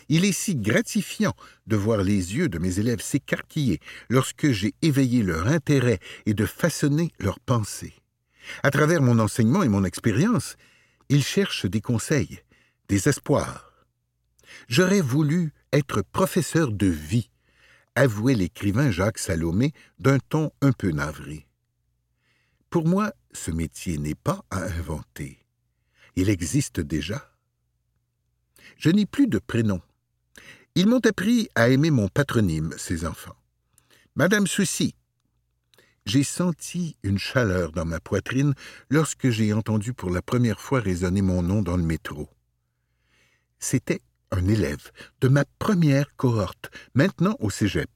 Il 0.10 0.26
est 0.26 0.32
si 0.32 0.56
gratifiant 0.56 1.34
de 1.66 1.76
voir 1.76 2.04
les 2.04 2.36
yeux 2.36 2.50
de 2.50 2.60
mes 2.60 2.78
élèves 2.78 3.02
s'écarquiller 3.02 3.80
lorsque 4.10 4.52
j'ai 4.52 4.76
éveillé 4.84 5.24
leur 5.24 5.48
intérêt 5.48 5.98
et 6.28 6.36
de 6.36 6.46
façonner 6.46 7.12
leurs 7.18 7.40
pensées. 7.40 7.96
À 8.62 8.70
travers 8.70 9.02
mon 9.02 9.18
enseignement 9.18 9.64
et 9.64 9.70
mon 9.70 9.84
expérience, 9.84 10.56
ils 11.10 11.24
cherchent 11.24 11.66
des 11.66 11.82
conseils, 11.82 12.42
des 12.90 13.10
espoirs. 13.10 13.74
J'aurais 14.68 15.02
voulu 15.02 15.52
être 15.74 16.04
professeur 16.04 16.72
de 16.72 16.86
vie, 16.86 17.32
avouait 17.98 18.36
l'écrivain 18.36 18.92
Jacques 18.92 19.18
Salomé 19.18 19.74
d'un 19.98 20.20
ton 20.20 20.52
un 20.62 20.72
peu 20.72 20.92
navré. 20.92 21.48
Pour 22.70 22.88
moi, 22.88 23.12
ce 23.32 23.50
métier 23.50 23.98
n'est 23.98 24.16
pas 24.16 24.46
à 24.52 24.64
inventer. 24.64 25.40
Il 26.16 26.30
existe 26.30 26.80
déjà. 26.80 27.32
Je 28.78 28.92
n'ai 28.92 29.08
plus 29.08 29.28
de 29.28 29.40
prénom. 29.40 29.82
Ils 30.76 30.88
m'ont 30.88 31.06
appris 31.06 31.50
à 31.56 31.70
aimer 31.70 31.90
mon 31.90 32.08
patronyme, 32.08 32.72
ces 32.78 33.04
enfants. 33.06 33.36
Madame 34.16 34.46
Souci. 34.46 34.94
J'ai 36.06 36.24
senti 36.24 36.98
une 37.02 37.18
chaleur 37.18 37.72
dans 37.72 37.86
ma 37.86 38.00
poitrine 38.00 38.54
lorsque 38.90 39.30
j'ai 39.30 39.54
entendu 39.54 39.94
pour 39.94 40.12
la 40.12 40.22
première 40.22 40.62
fois 40.62 40.80
résonner 40.80 41.24
mon 41.24 41.42
nom 41.42 41.64
dans 41.64 41.78
le 41.78 41.84
métro. 41.84 42.30
C'était 43.60 44.02
un 44.32 44.48
élève 44.48 44.92
de 45.22 45.28
ma 45.28 45.46
première 45.60 46.16
cohorte, 46.16 46.70
maintenant 46.94 47.36
au 47.40 47.50
cégep. 47.50 47.90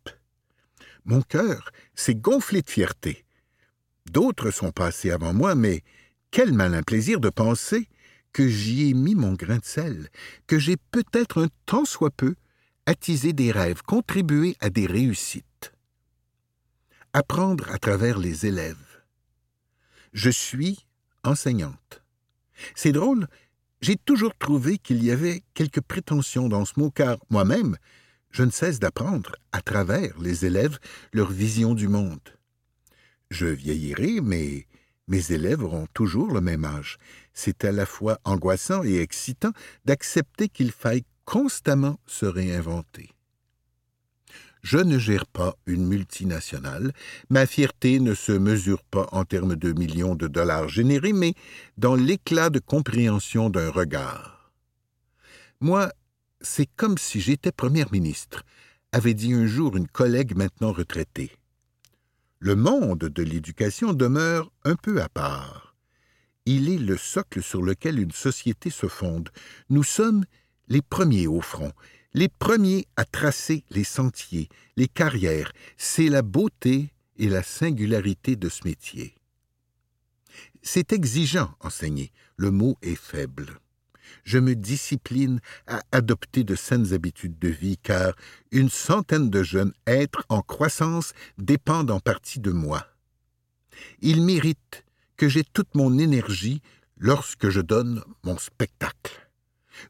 Mon 1.06 1.22
cœur 1.22 1.72
s'est 1.96 2.15
gonflé 2.15 2.62
de 2.62 2.70
fierté. 2.70 3.26
D'autres 4.10 4.52
sont 4.52 4.72
passés 4.72 5.12
avant 5.12 5.34
moi, 5.34 5.56
mais 5.56 5.84
quel 6.32 6.54
malin 6.54 6.84
plaisir 6.84 7.20
de 7.20 7.30
penser 7.30 7.88
que 8.34 8.48
j'y 8.48 8.89
ai 8.89 8.94
mis 8.94 9.15
mon 9.15 9.34
grain 9.34 9.58
de 9.58 9.65
sel, 9.65 10.10
que 10.48 10.58
j'ai 10.58 10.78
peut-être 10.91 11.44
un 11.44 11.50
tant 11.65 11.86
soit 11.86 12.12
peu 12.12 12.36
attisé 12.86 13.34
des 13.34 13.52
rêves, 13.52 13.82
contribué 13.84 14.56
à 14.60 14.70
des 14.70 14.86
réussites. 14.86 15.74
Apprendre 17.13 17.70
à 17.72 17.78
travers 17.78 18.17
les 18.17 18.46
élèves. 18.46 19.04
Je 20.13 20.30
suis 20.30 20.86
enseignante. 21.24 22.04
C'est 22.76 22.91
drôle, 22.91 23.28
j'ai 23.82 23.96
toujours 23.98 24.36
trouvé 24.36 24.78
qu'il 24.78 25.04
y 25.04 25.12
avait 25.12 25.44
quelque 25.54 25.80
prétention 25.80 26.48
dans 26.48 26.65
ce 26.65 26.80
mot, 26.80 26.91
car 26.91 27.17
moi-même, 27.30 27.78
je 28.30 28.44
ne 28.44 28.52
cesse 28.52 28.80
d'apprendre 28.80 29.36
à 29.52 29.62
travers 29.62 30.17
les 30.20 30.46
élèves 30.46 30.78
leur 31.13 31.32
vision 31.32 31.74
du 31.74 31.88
monde. 31.88 32.22
Je 33.30 33.48
vieillirai, 33.48 34.22
mais 34.22 34.67
mes 35.08 35.32
élèves 35.32 35.63
auront 35.63 35.88
toujours 35.94 36.32
le 36.32 36.41
même 36.41 36.63
âge. 36.63 36.98
C'est 37.34 37.65
à 37.65 37.72
la 37.72 37.86
fois 37.86 38.20
angoissant 38.24 38.84
et 38.84 39.00
excitant 39.00 39.52
d'accepter 39.86 40.48
qu'il 40.48 40.72
faille 40.72 41.04
constamment 41.26 42.00
se 42.06 42.26
réinventer. 42.26 43.10
Je 44.62 44.78
ne 44.78 45.00
gère 45.00 45.26
pas 45.26 45.56
une 45.65 45.88
multinationale, 45.88 46.93
ma 47.30 47.45
fierté 47.45 48.00
ne 48.00 48.13
se 48.13 48.32
mesure 48.32 48.84
pas 48.84 49.08
en 49.12 49.26
termes 49.26 49.56
de 49.56 49.74
millions 49.74 50.15
de 50.15 50.28
dollars 50.28 50.69
générés, 50.69 51.13
mais 51.13 51.34
dans 51.78 51.95
l'éclat 51.95 52.50
de 52.50 52.60
compréhension 52.60 53.50
d'un 53.50 53.71
regard. 53.71 54.52
Moi, 55.60 55.91
c'est 56.41 56.69
comme 56.76 56.97
si 56.97 57.19
j'étais 57.21 57.52
première 57.52 57.91
ministre, 57.91 58.43
avait 58.91 59.13
dit 59.13 59.34
un 59.34 59.47
jour 59.47 59.78
une 59.78 59.88
collègue 59.88 60.36
maintenant 60.36 60.71
retraitée. 60.71 61.32
Le 62.39 62.56
monde 62.56 63.00
de 63.00 63.24
l'éducation 63.24 63.93
demeure 63.93 64.52
un 64.63 64.76
peu 64.76 65.02
à 65.02 65.10
part. 65.10 65.76
Il 66.45 66.69
est 66.69 66.80
le 66.80 66.97
socle 66.97 67.41
sur 67.41 67.62
lequel 67.62 68.00
une 68.00 68.12
société 68.12 68.69
se 68.69 68.88
fonde. 68.88 69.30
Nous 69.69 69.84
sommes 69.84 70.26
les 70.67 70.82
premiers 70.82 71.28
au 71.28 71.41
front, 71.41 71.71
les 72.13 72.28
premiers 72.28 72.88
à 72.97 73.06
tracer 73.06 73.63
les 73.69 73.84
sentiers, 73.84 74.50
les 74.76 74.88
carrières, 74.88 75.52
c'est 75.78 76.10
la 76.10 76.21
beauté 76.21 76.93
et 77.17 77.30
la 77.30 77.43
singularité 77.43 78.36
de 78.36 78.50
ce 78.50 78.65
métier. 78.65 79.15
C'est 80.62 80.93
exigeant, 80.93 81.56
enseigner, 81.60 82.12
le 82.36 82.52
mot 82.52 82.78
est 82.82 82.95
faible. 82.95 83.60
Je 84.24 84.38
me 84.38 84.56
discipline 84.56 85.39
à 85.67 85.82
adopter 85.91 86.43
de 86.43 86.56
saines 86.56 86.93
habitudes 86.93 87.39
de 87.39 87.47
vie, 87.47 87.78
car 87.78 88.13
une 88.52 88.69
centaine 88.69 89.30
de 89.30 89.41
jeunes 89.41 89.74
êtres 89.88 90.26
en 90.30 90.41
croissance 90.41 91.13
dépendent 91.38 91.91
en 91.91 92.00
partie 92.00 92.39
de 92.39 92.52
moi. 92.52 92.86
Ils 94.02 94.21
méritent 94.21 94.84
que 95.15 95.30
j'ai 95.30 95.43
toute 95.43 95.76
mon 95.76 95.97
énergie 95.97 96.62
lorsque 96.97 97.50
je 97.50 97.62
donne 97.62 98.04
mon 98.24 98.38
spectacle. 98.38 99.30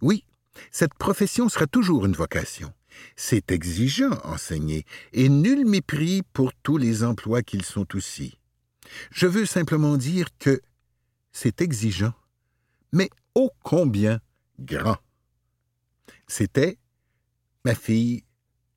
Oui, 0.01 0.23
cette 0.69 0.93
profession 0.93 1.49
sera 1.49 1.67
toujours 1.67 2.05
une 2.05 2.13
vocation. 2.13 2.73
C'est 3.15 3.51
exigeant, 3.51 4.17
enseigner, 4.23 4.85
et 5.13 5.29
nul 5.29 5.65
mépris 5.65 6.21
pour 6.33 6.53
tous 6.53 6.77
les 6.77 7.03
emplois 7.03 7.41
qu'ils 7.41 7.65
sont 7.65 7.95
aussi. 7.95 8.37
Je 9.11 9.27
veux 9.27 9.45
simplement 9.45 9.97
dire 9.97 10.27
que 10.39 10.61
c'est 11.31 11.61
exigeant, 11.61 12.13
mais 12.91 13.09
ô 13.35 13.49
combien 13.63 14.19
grand. 14.59 14.97
C'était 16.27 16.77
Ma 17.63 17.75
fille, 17.75 18.23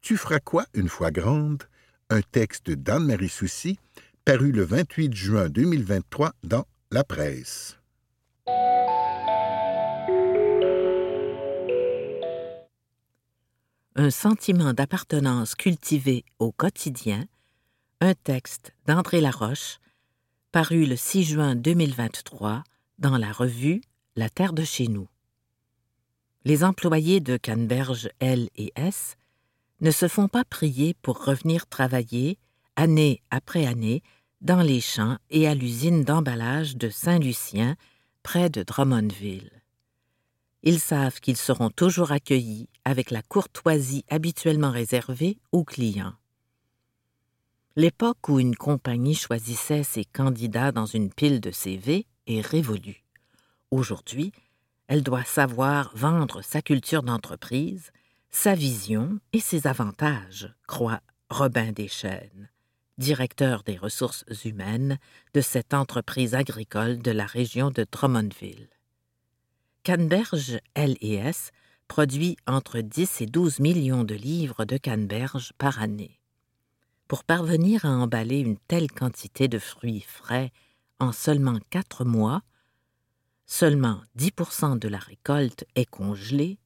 tu 0.02 0.18
feras 0.18 0.40
quoi 0.40 0.66
une 0.74 0.88
fois 0.88 1.10
grande? 1.10 1.62
Un 2.10 2.20
texte 2.20 2.70
d'Anne-Marie 2.70 3.30
Soucy, 3.30 3.78
paru 4.26 4.52
le 4.52 4.62
28 4.62 5.14
juin 5.14 5.48
2023 5.48 6.34
dans 6.42 6.66
La 6.90 7.02
Presse. 7.02 7.78
Un 13.96 14.10
sentiment 14.10 14.72
d'appartenance 14.72 15.54
cultivé 15.54 16.24
au 16.40 16.50
quotidien, 16.50 17.26
un 18.00 18.14
texte 18.14 18.74
d'André 18.86 19.20
Laroche, 19.20 19.78
paru 20.50 20.84
le 20.84 20.96
6 20.96 21.22
juin 21.22 21.54
2023 21.54 22.64
dans 22.98 23.16
la 23.16 23.30
revue 23.30 23.82
La 24.16 24.28
Terre 24.28 24.52
de 24.52 24.64
chez 24.64 24.88
nous. 24.88 25.08
Les 26.44 26.64
employés 26.64 27.20
de 27.20 27.36
Canneberge 27.36 28.10
L 28.18 28.48
et 28.56 28.72
S 28.74 29.16
ne 29.80 29.92
se 29.92 30.08
font 30.08 30.28
pas 30.28 30.44
prier 30.44 30.94
pour 31.00 31.24
revenir 31.24 31.66
travailler, 31.66 32.38
année 32.74 33.22
après 33.30 33.64
année, 33.64 34.02
dans 34.40 34.60
les 34.60 34.80
champs 34.80 35.18
et 35.30 35.46
à 35.46 35.54
l'usine 35.54 36.02
d'emballage 36.02 36.76
de 36.76 36.90
Saint-Lucien, 36.90 37.76
près 38.24 38.50
de 38.50 38.64
Drummondville. 38.64 39.63
Ils 40.64 40.80
savent 40.80 41.20
qu'ils 41.20 41.36
seront 41.36 41.68
toujours 41.68 42.10
accueillis 42.10 42.68
avec 42.86 43.10
la 43.10 43.22
courtoisie 43.22 44.04
habituellement 44.08 44.70
réservée 44.70 45.38
aux 45.52 45.62
clients. 45.62 46.14
L'époque 47.76 48.28
où 48.28 48.40
une 48.40 48.56
compagnie 48.56 49.14
choisissait 49.14 49.82
ses 49.82 50.04
candidats 50.04 50.72
dans 50.72 50.86
une 50.86 51.12
pile 51.12 51.40
de 51.40 51.50
CV 51.50 52.06
est 52.26 52.40
révolue. 52.40 53.04
Aujourd'hui, 53.70 54.32
elle 54.86 55.02
doit 55.02 55.24
savoir 55.24 55.92
vendre 55.94 56.40
sa 56.40 56.62
culture 56.62 57.02
d'entreprise, 57.02 57.90
sa 58.30 58.54
vision 58.54 59.18
et 59.34 59.40
ses 59.40 59.66
avantages, 59.66 60.54
croit 60.66 61.00
Robin 61.28 61.72
Deschênes, 61.72 62.48
directeur 62.96 63.64
des 63.64 63.76
ressources 63.76 64.24
humaines 64.44 64.98
de 65.34 65.40
cette 65.42 65.74
entreprise 65.74 66.34
agricole 66.34 67.02
de 67.02 67.10
la 67.10 67.26
région 67.26 67.70
de 67.70 67.86
Drummondville. 67.90 68.73
Canneberge 69.84 70.60
LS 70.74 71.50
produit 71.88 72.38
entre 72.46 72.80
10 72.80 73.20
et 73.20 73.26
12 73.26 73.60
millions 73.60 74.02
de 74.02 74.14
livres 74.14 74.64
de 74.64 74.78
canneberge 74.78 75.52
par 75.58 75.82
année. 75.82 76.18
Pour 77.06 77.22
parvenir 77.22 77.84
à 77.84 77.90
emballer 77.90 78.38
une 78.38 78.56
telle 78.56 78.90
quantité 78.90 79.46
de 79.46 79.58
fruits 79.58 80.00
frais 80.00 80.52
en 81.00 81.12
seulement 81.12 81.58
quatre 81.68 82.06
mois, 82.06 82.40
seulement 83.44 84.00
10% 84.16 84.78
de 84.78 84.88
la 84.88 84.96
récolte 84.96 85.66
est 85.74 85.84
congelée, 85.84 86.58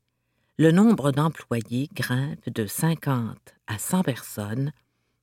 le 0.57 0.71
nombre 0.71 1.11
d'employés 1.11 1.89
grimpe 1.93 2.49
de 2.49 2.67
50 2.67 3.37
à 3.67 3.79
100 3.81 4.05
personnes 4.05 4.73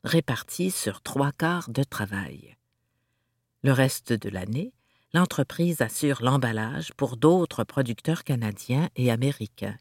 réparties 0.03 0.71
sur 0.71 1.01
trois 1.01 1.31
quarts 1.31 1.69
de 1.69 1.83
travail. 1.83 2.57
Le 3.63 3.71
reste 3.71 4.11
de 4.11 4.27
l'année, 4.27 4.73
l'entreprise 5.13 5.81
assure 5.81 6.21
l'emballage 6.21 6.93
pour 6.93 7.17
d'autres 7.17 7.63
producteurs 7.63 8.23
canadiens 8.23 8.89
et 8.95 9.11
américains. 9.11 9.77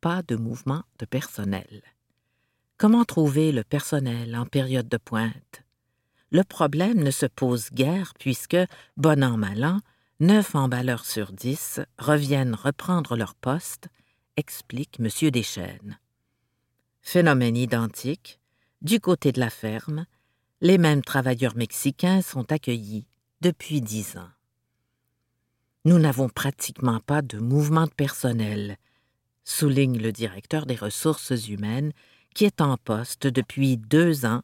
Pas 0.00 0.22
de 0.22 0.36
mouvement 0.36 0.82
de 0.98 1.04
personnel. 1.04 1.82
Comment 2.78 3.04
trouver 3.04 3.52
le 3.52 3.64
personnel 3.64 4.36
en 4.36 4.46
période 4.46 4.88
de 4.88 4.96
pointe? 4.96 5.62
Le 6.30 6.42
problème 6.42 7.02
ne 7.02 7.10
se 7.10 7.26
pose 7.26 7.70
guère 7.70 8.12
puisque, 8.18 8.56
bon 8.96 9.22
an 9.22 9.36
mal 9.36 9.64
an, 9.64 9.80
neuf 10.20 10.54
emballeurs 10.54 11.04
sur 11.04 11.32
dix 11.32 11.80
reviennent 11.98 12.54
reprendre 12.54 13.16
leur 13.16 13.34
poste, 13.34 13.88
explique 14.36 14.98
M. 15.00 15.30
Deschênes. 15.30 15.98
Phénomène 17.02 17.56
identique, 17.56 18.40
du 18.82 19.00
côté 19.00 19.32
de 19.32 19.40
la 19.40 19.50
ferme, 19.50 20.06
les 20.60 20.78
mêmes 20.78 21.02
travailleurs 21.02 21.56
mexicains 21.56 22.22
sont 22.22 22.50
accueillis 22.52 23.06
depuis 23.40 23.80
dix 23.80 24.16
ans. 24.16 24.30
Nous 25.84 25.98
n'avons 25.98 26.28
pratiquement 26.28 27.00
pas 27.00 27.22
de 27.22 27.38
mouvement 27.38 27.86
de 27.86 27.92
personnel, 27.92 28.76
souligne 29.44 29.98
le 29.98 30.12
directeur 30.12 30.66
des 30.66 30.74
ressources 30.74 31.48
humaines 31.48 31.92
qui 32.34 32.44
est 32.44 32.60
en 32.60 32.76
poste 32.76 33.26
depuis 33.26 33.76
deux 33.76 34.26
ans 34.26 34.42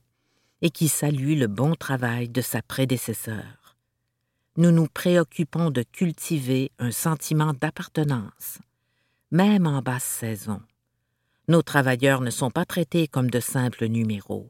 et 0.60 0.70
qui 0.70 0.88
salue 0.88 1.36
le 1.36 1.48
bon 1.48 1.74
travail 1.74 2.28
de 2.28 2.40
sa 2.40 2.62
prédécesseur. 2.62 3.76
Nous 4.56 4.70
nous 4.70 4.86
préoccupons 4.86 5.70
de 5.70 5.82
cultiver 5.82 6.70
un 6.78 6.92
sentiment 6.92 7.54
d'appartenance, 7.54 8.58
même 9.30 9.66
en 9.66 9.82
basse 9.82 10.04
saison. 10.04 10.62
Nos 11.48 11.62
travailleurs 11.62 12.20
ne 12.20 12.30
sont 12.30 12.50
pas 12.50 12.64
traités 12.64 13.08
comme 13.08 13.30
de 13.30 13.40
simples 13.40 13.86
numéros. 13.86 14.48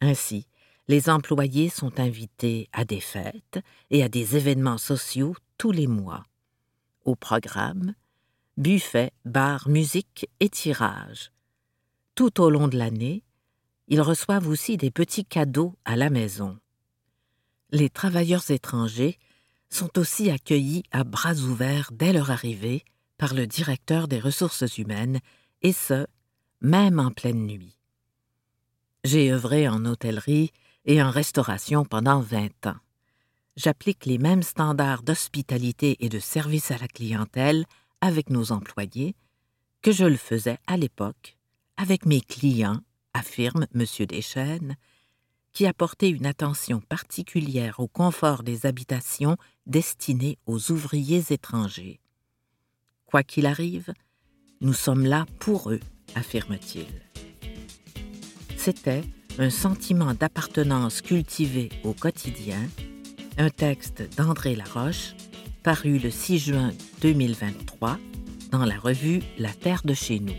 Ainsi, 0.00 0.46
les 0.88 1.08
employés 1.08 1.68
sont 1.68 1.98
invités 1.98 2.68
à 2.72 2.84
des 2.84 3.00
fêtes 3.00 3.60
et 3.90 4.02
à 4.02 4.08
des 4.08 4.36
événements 4.36 4.78
sociaux 4.78 5.34
tous 5.58 5.72
les 5.72 5.86
mois. 5.86 6.24
Au 7.04 7.14
programme, 7.14 7.94
buffet, 8.56 9.12
bar, 9.24 9.68
musique 9.68 10.28
et 10.40 10.48
tirage, 10.48 11.32
tout 12.14 12.40
au 12.40 12.50
long 12.50 12.68
de 12.68 12.78
l'année, 12.78 13.24
ils 13.88 14.00
reçoivent 14.00 14.48
aussi 14.48 14.76
des 14.76 14.90
petits 14.90 15.24
cadeaux 15.24 15.74
à 15.84 15.96
la 15.96 16.10
maison. 16.10 16.58
Les 17.70 17.90
travailleurs 17.90 18.50
étrangers 18.50 19.18
sont 19.68 19.98
aussi 19.98 20.30
accueillis 20.30 20.84
à 20.92 21.04
bras 21.04 21.34
ouverts 21.34 21.90
dès 21.92 22.12
leur 22.12 22.30
arrivée 22.30 22.84
par 23.18 23.34
le 23.34 23.46
directeur 23.46 24.08
des 24.08 24.20
ressources 24.20 24.78
humaines, 24.78 25.20
et 25.62 25.72
ce, 25.72 26.06
même 26.60 26.98
en 26.98 27.10
pleine 27.10 27.46
nuit. 27.46 27.78
J'ai 29.04 29.32
œuvré 29.32 29.68
en 29.68 29.84
hôtellerie 29.84 30.52
et 30.84 31.02
en 31.02 31.10
restauration 31.10 31.84
pendant 31.84 32.20
vingt 32.20 32.66
ans. 32.66 32.76
J'applique 33.56 34.06
les 34.06 34.18
mêmes 34.18 34.42
standards 34.42 35.02
d'hospitalité 35.02 35.96
et 36.00 36.08
de 36.08 36.18
service 36.18 36.70
à 36.70 36.78
la 36.78 36.88
clientèle 36.88 37.64
avec 38.00 38.30
nos 38.30 38.52
employés 38.52 39.14
que 39.82 39.92
je 39.92 40.04
le 40.04 40.16
faisais 40.16 40.58
à 40.66 40.76
l'époque 40.76 41.36
avec 41.76 42.06
mes 42.06 42.20
clients, 42.20 42.80
affirme 43.12 43.66
M. 43.74 43.84
Deschênes, 44.06 44.76
qui 45.52 45.66
a 45.66 45.72
porté 45.72 46.08
une 46.08 46.26
attention 46.26 46.80
particulière 46.80 47.78
au 47.78 47.86
confort 47.86 48.42
des 48.42 48.66
habitations 48.66 49.36
destinées 49.66 50.38
aux 50.46 50.72
ouvriers 50.72 51.24
étrangers. 51.30 52.00
Quoi 53.06 53.22
qu'il 53.22 53.46
arrive, 53.46 53.92
nous 54.60 54.72
sommes 54.72 55.04
là 55.04 55.26
pour 55.38 55.70
eux, 55.70 55.80
affirme-t-il. 56.16 56.86
C'était 58.56 59.04
un 59.38 59.50
sentiment 59.50 60.14
d'appartenance 60.14 61.00
cultivé 61.00 61.70
au 61.82 61.92
quotidien, 61.92 62.60
un 63.36 63.50
texte 63.50 64.02
d'André 64.16 64.54
Laroche, 64.54 65.14
paru 65.62 65.98
le 65.98 66.10
6 66.10 66.38
juin 66.38 66.70
2023 67.00 67.98
dans 68.52 68.64
la 68.64 68.78
revue 68.78 69.22
La 69.38 69.52
Terre 69.52 69.82
de 69.84 69.94
chez 69.94 70.20
nous. 70.20 70.36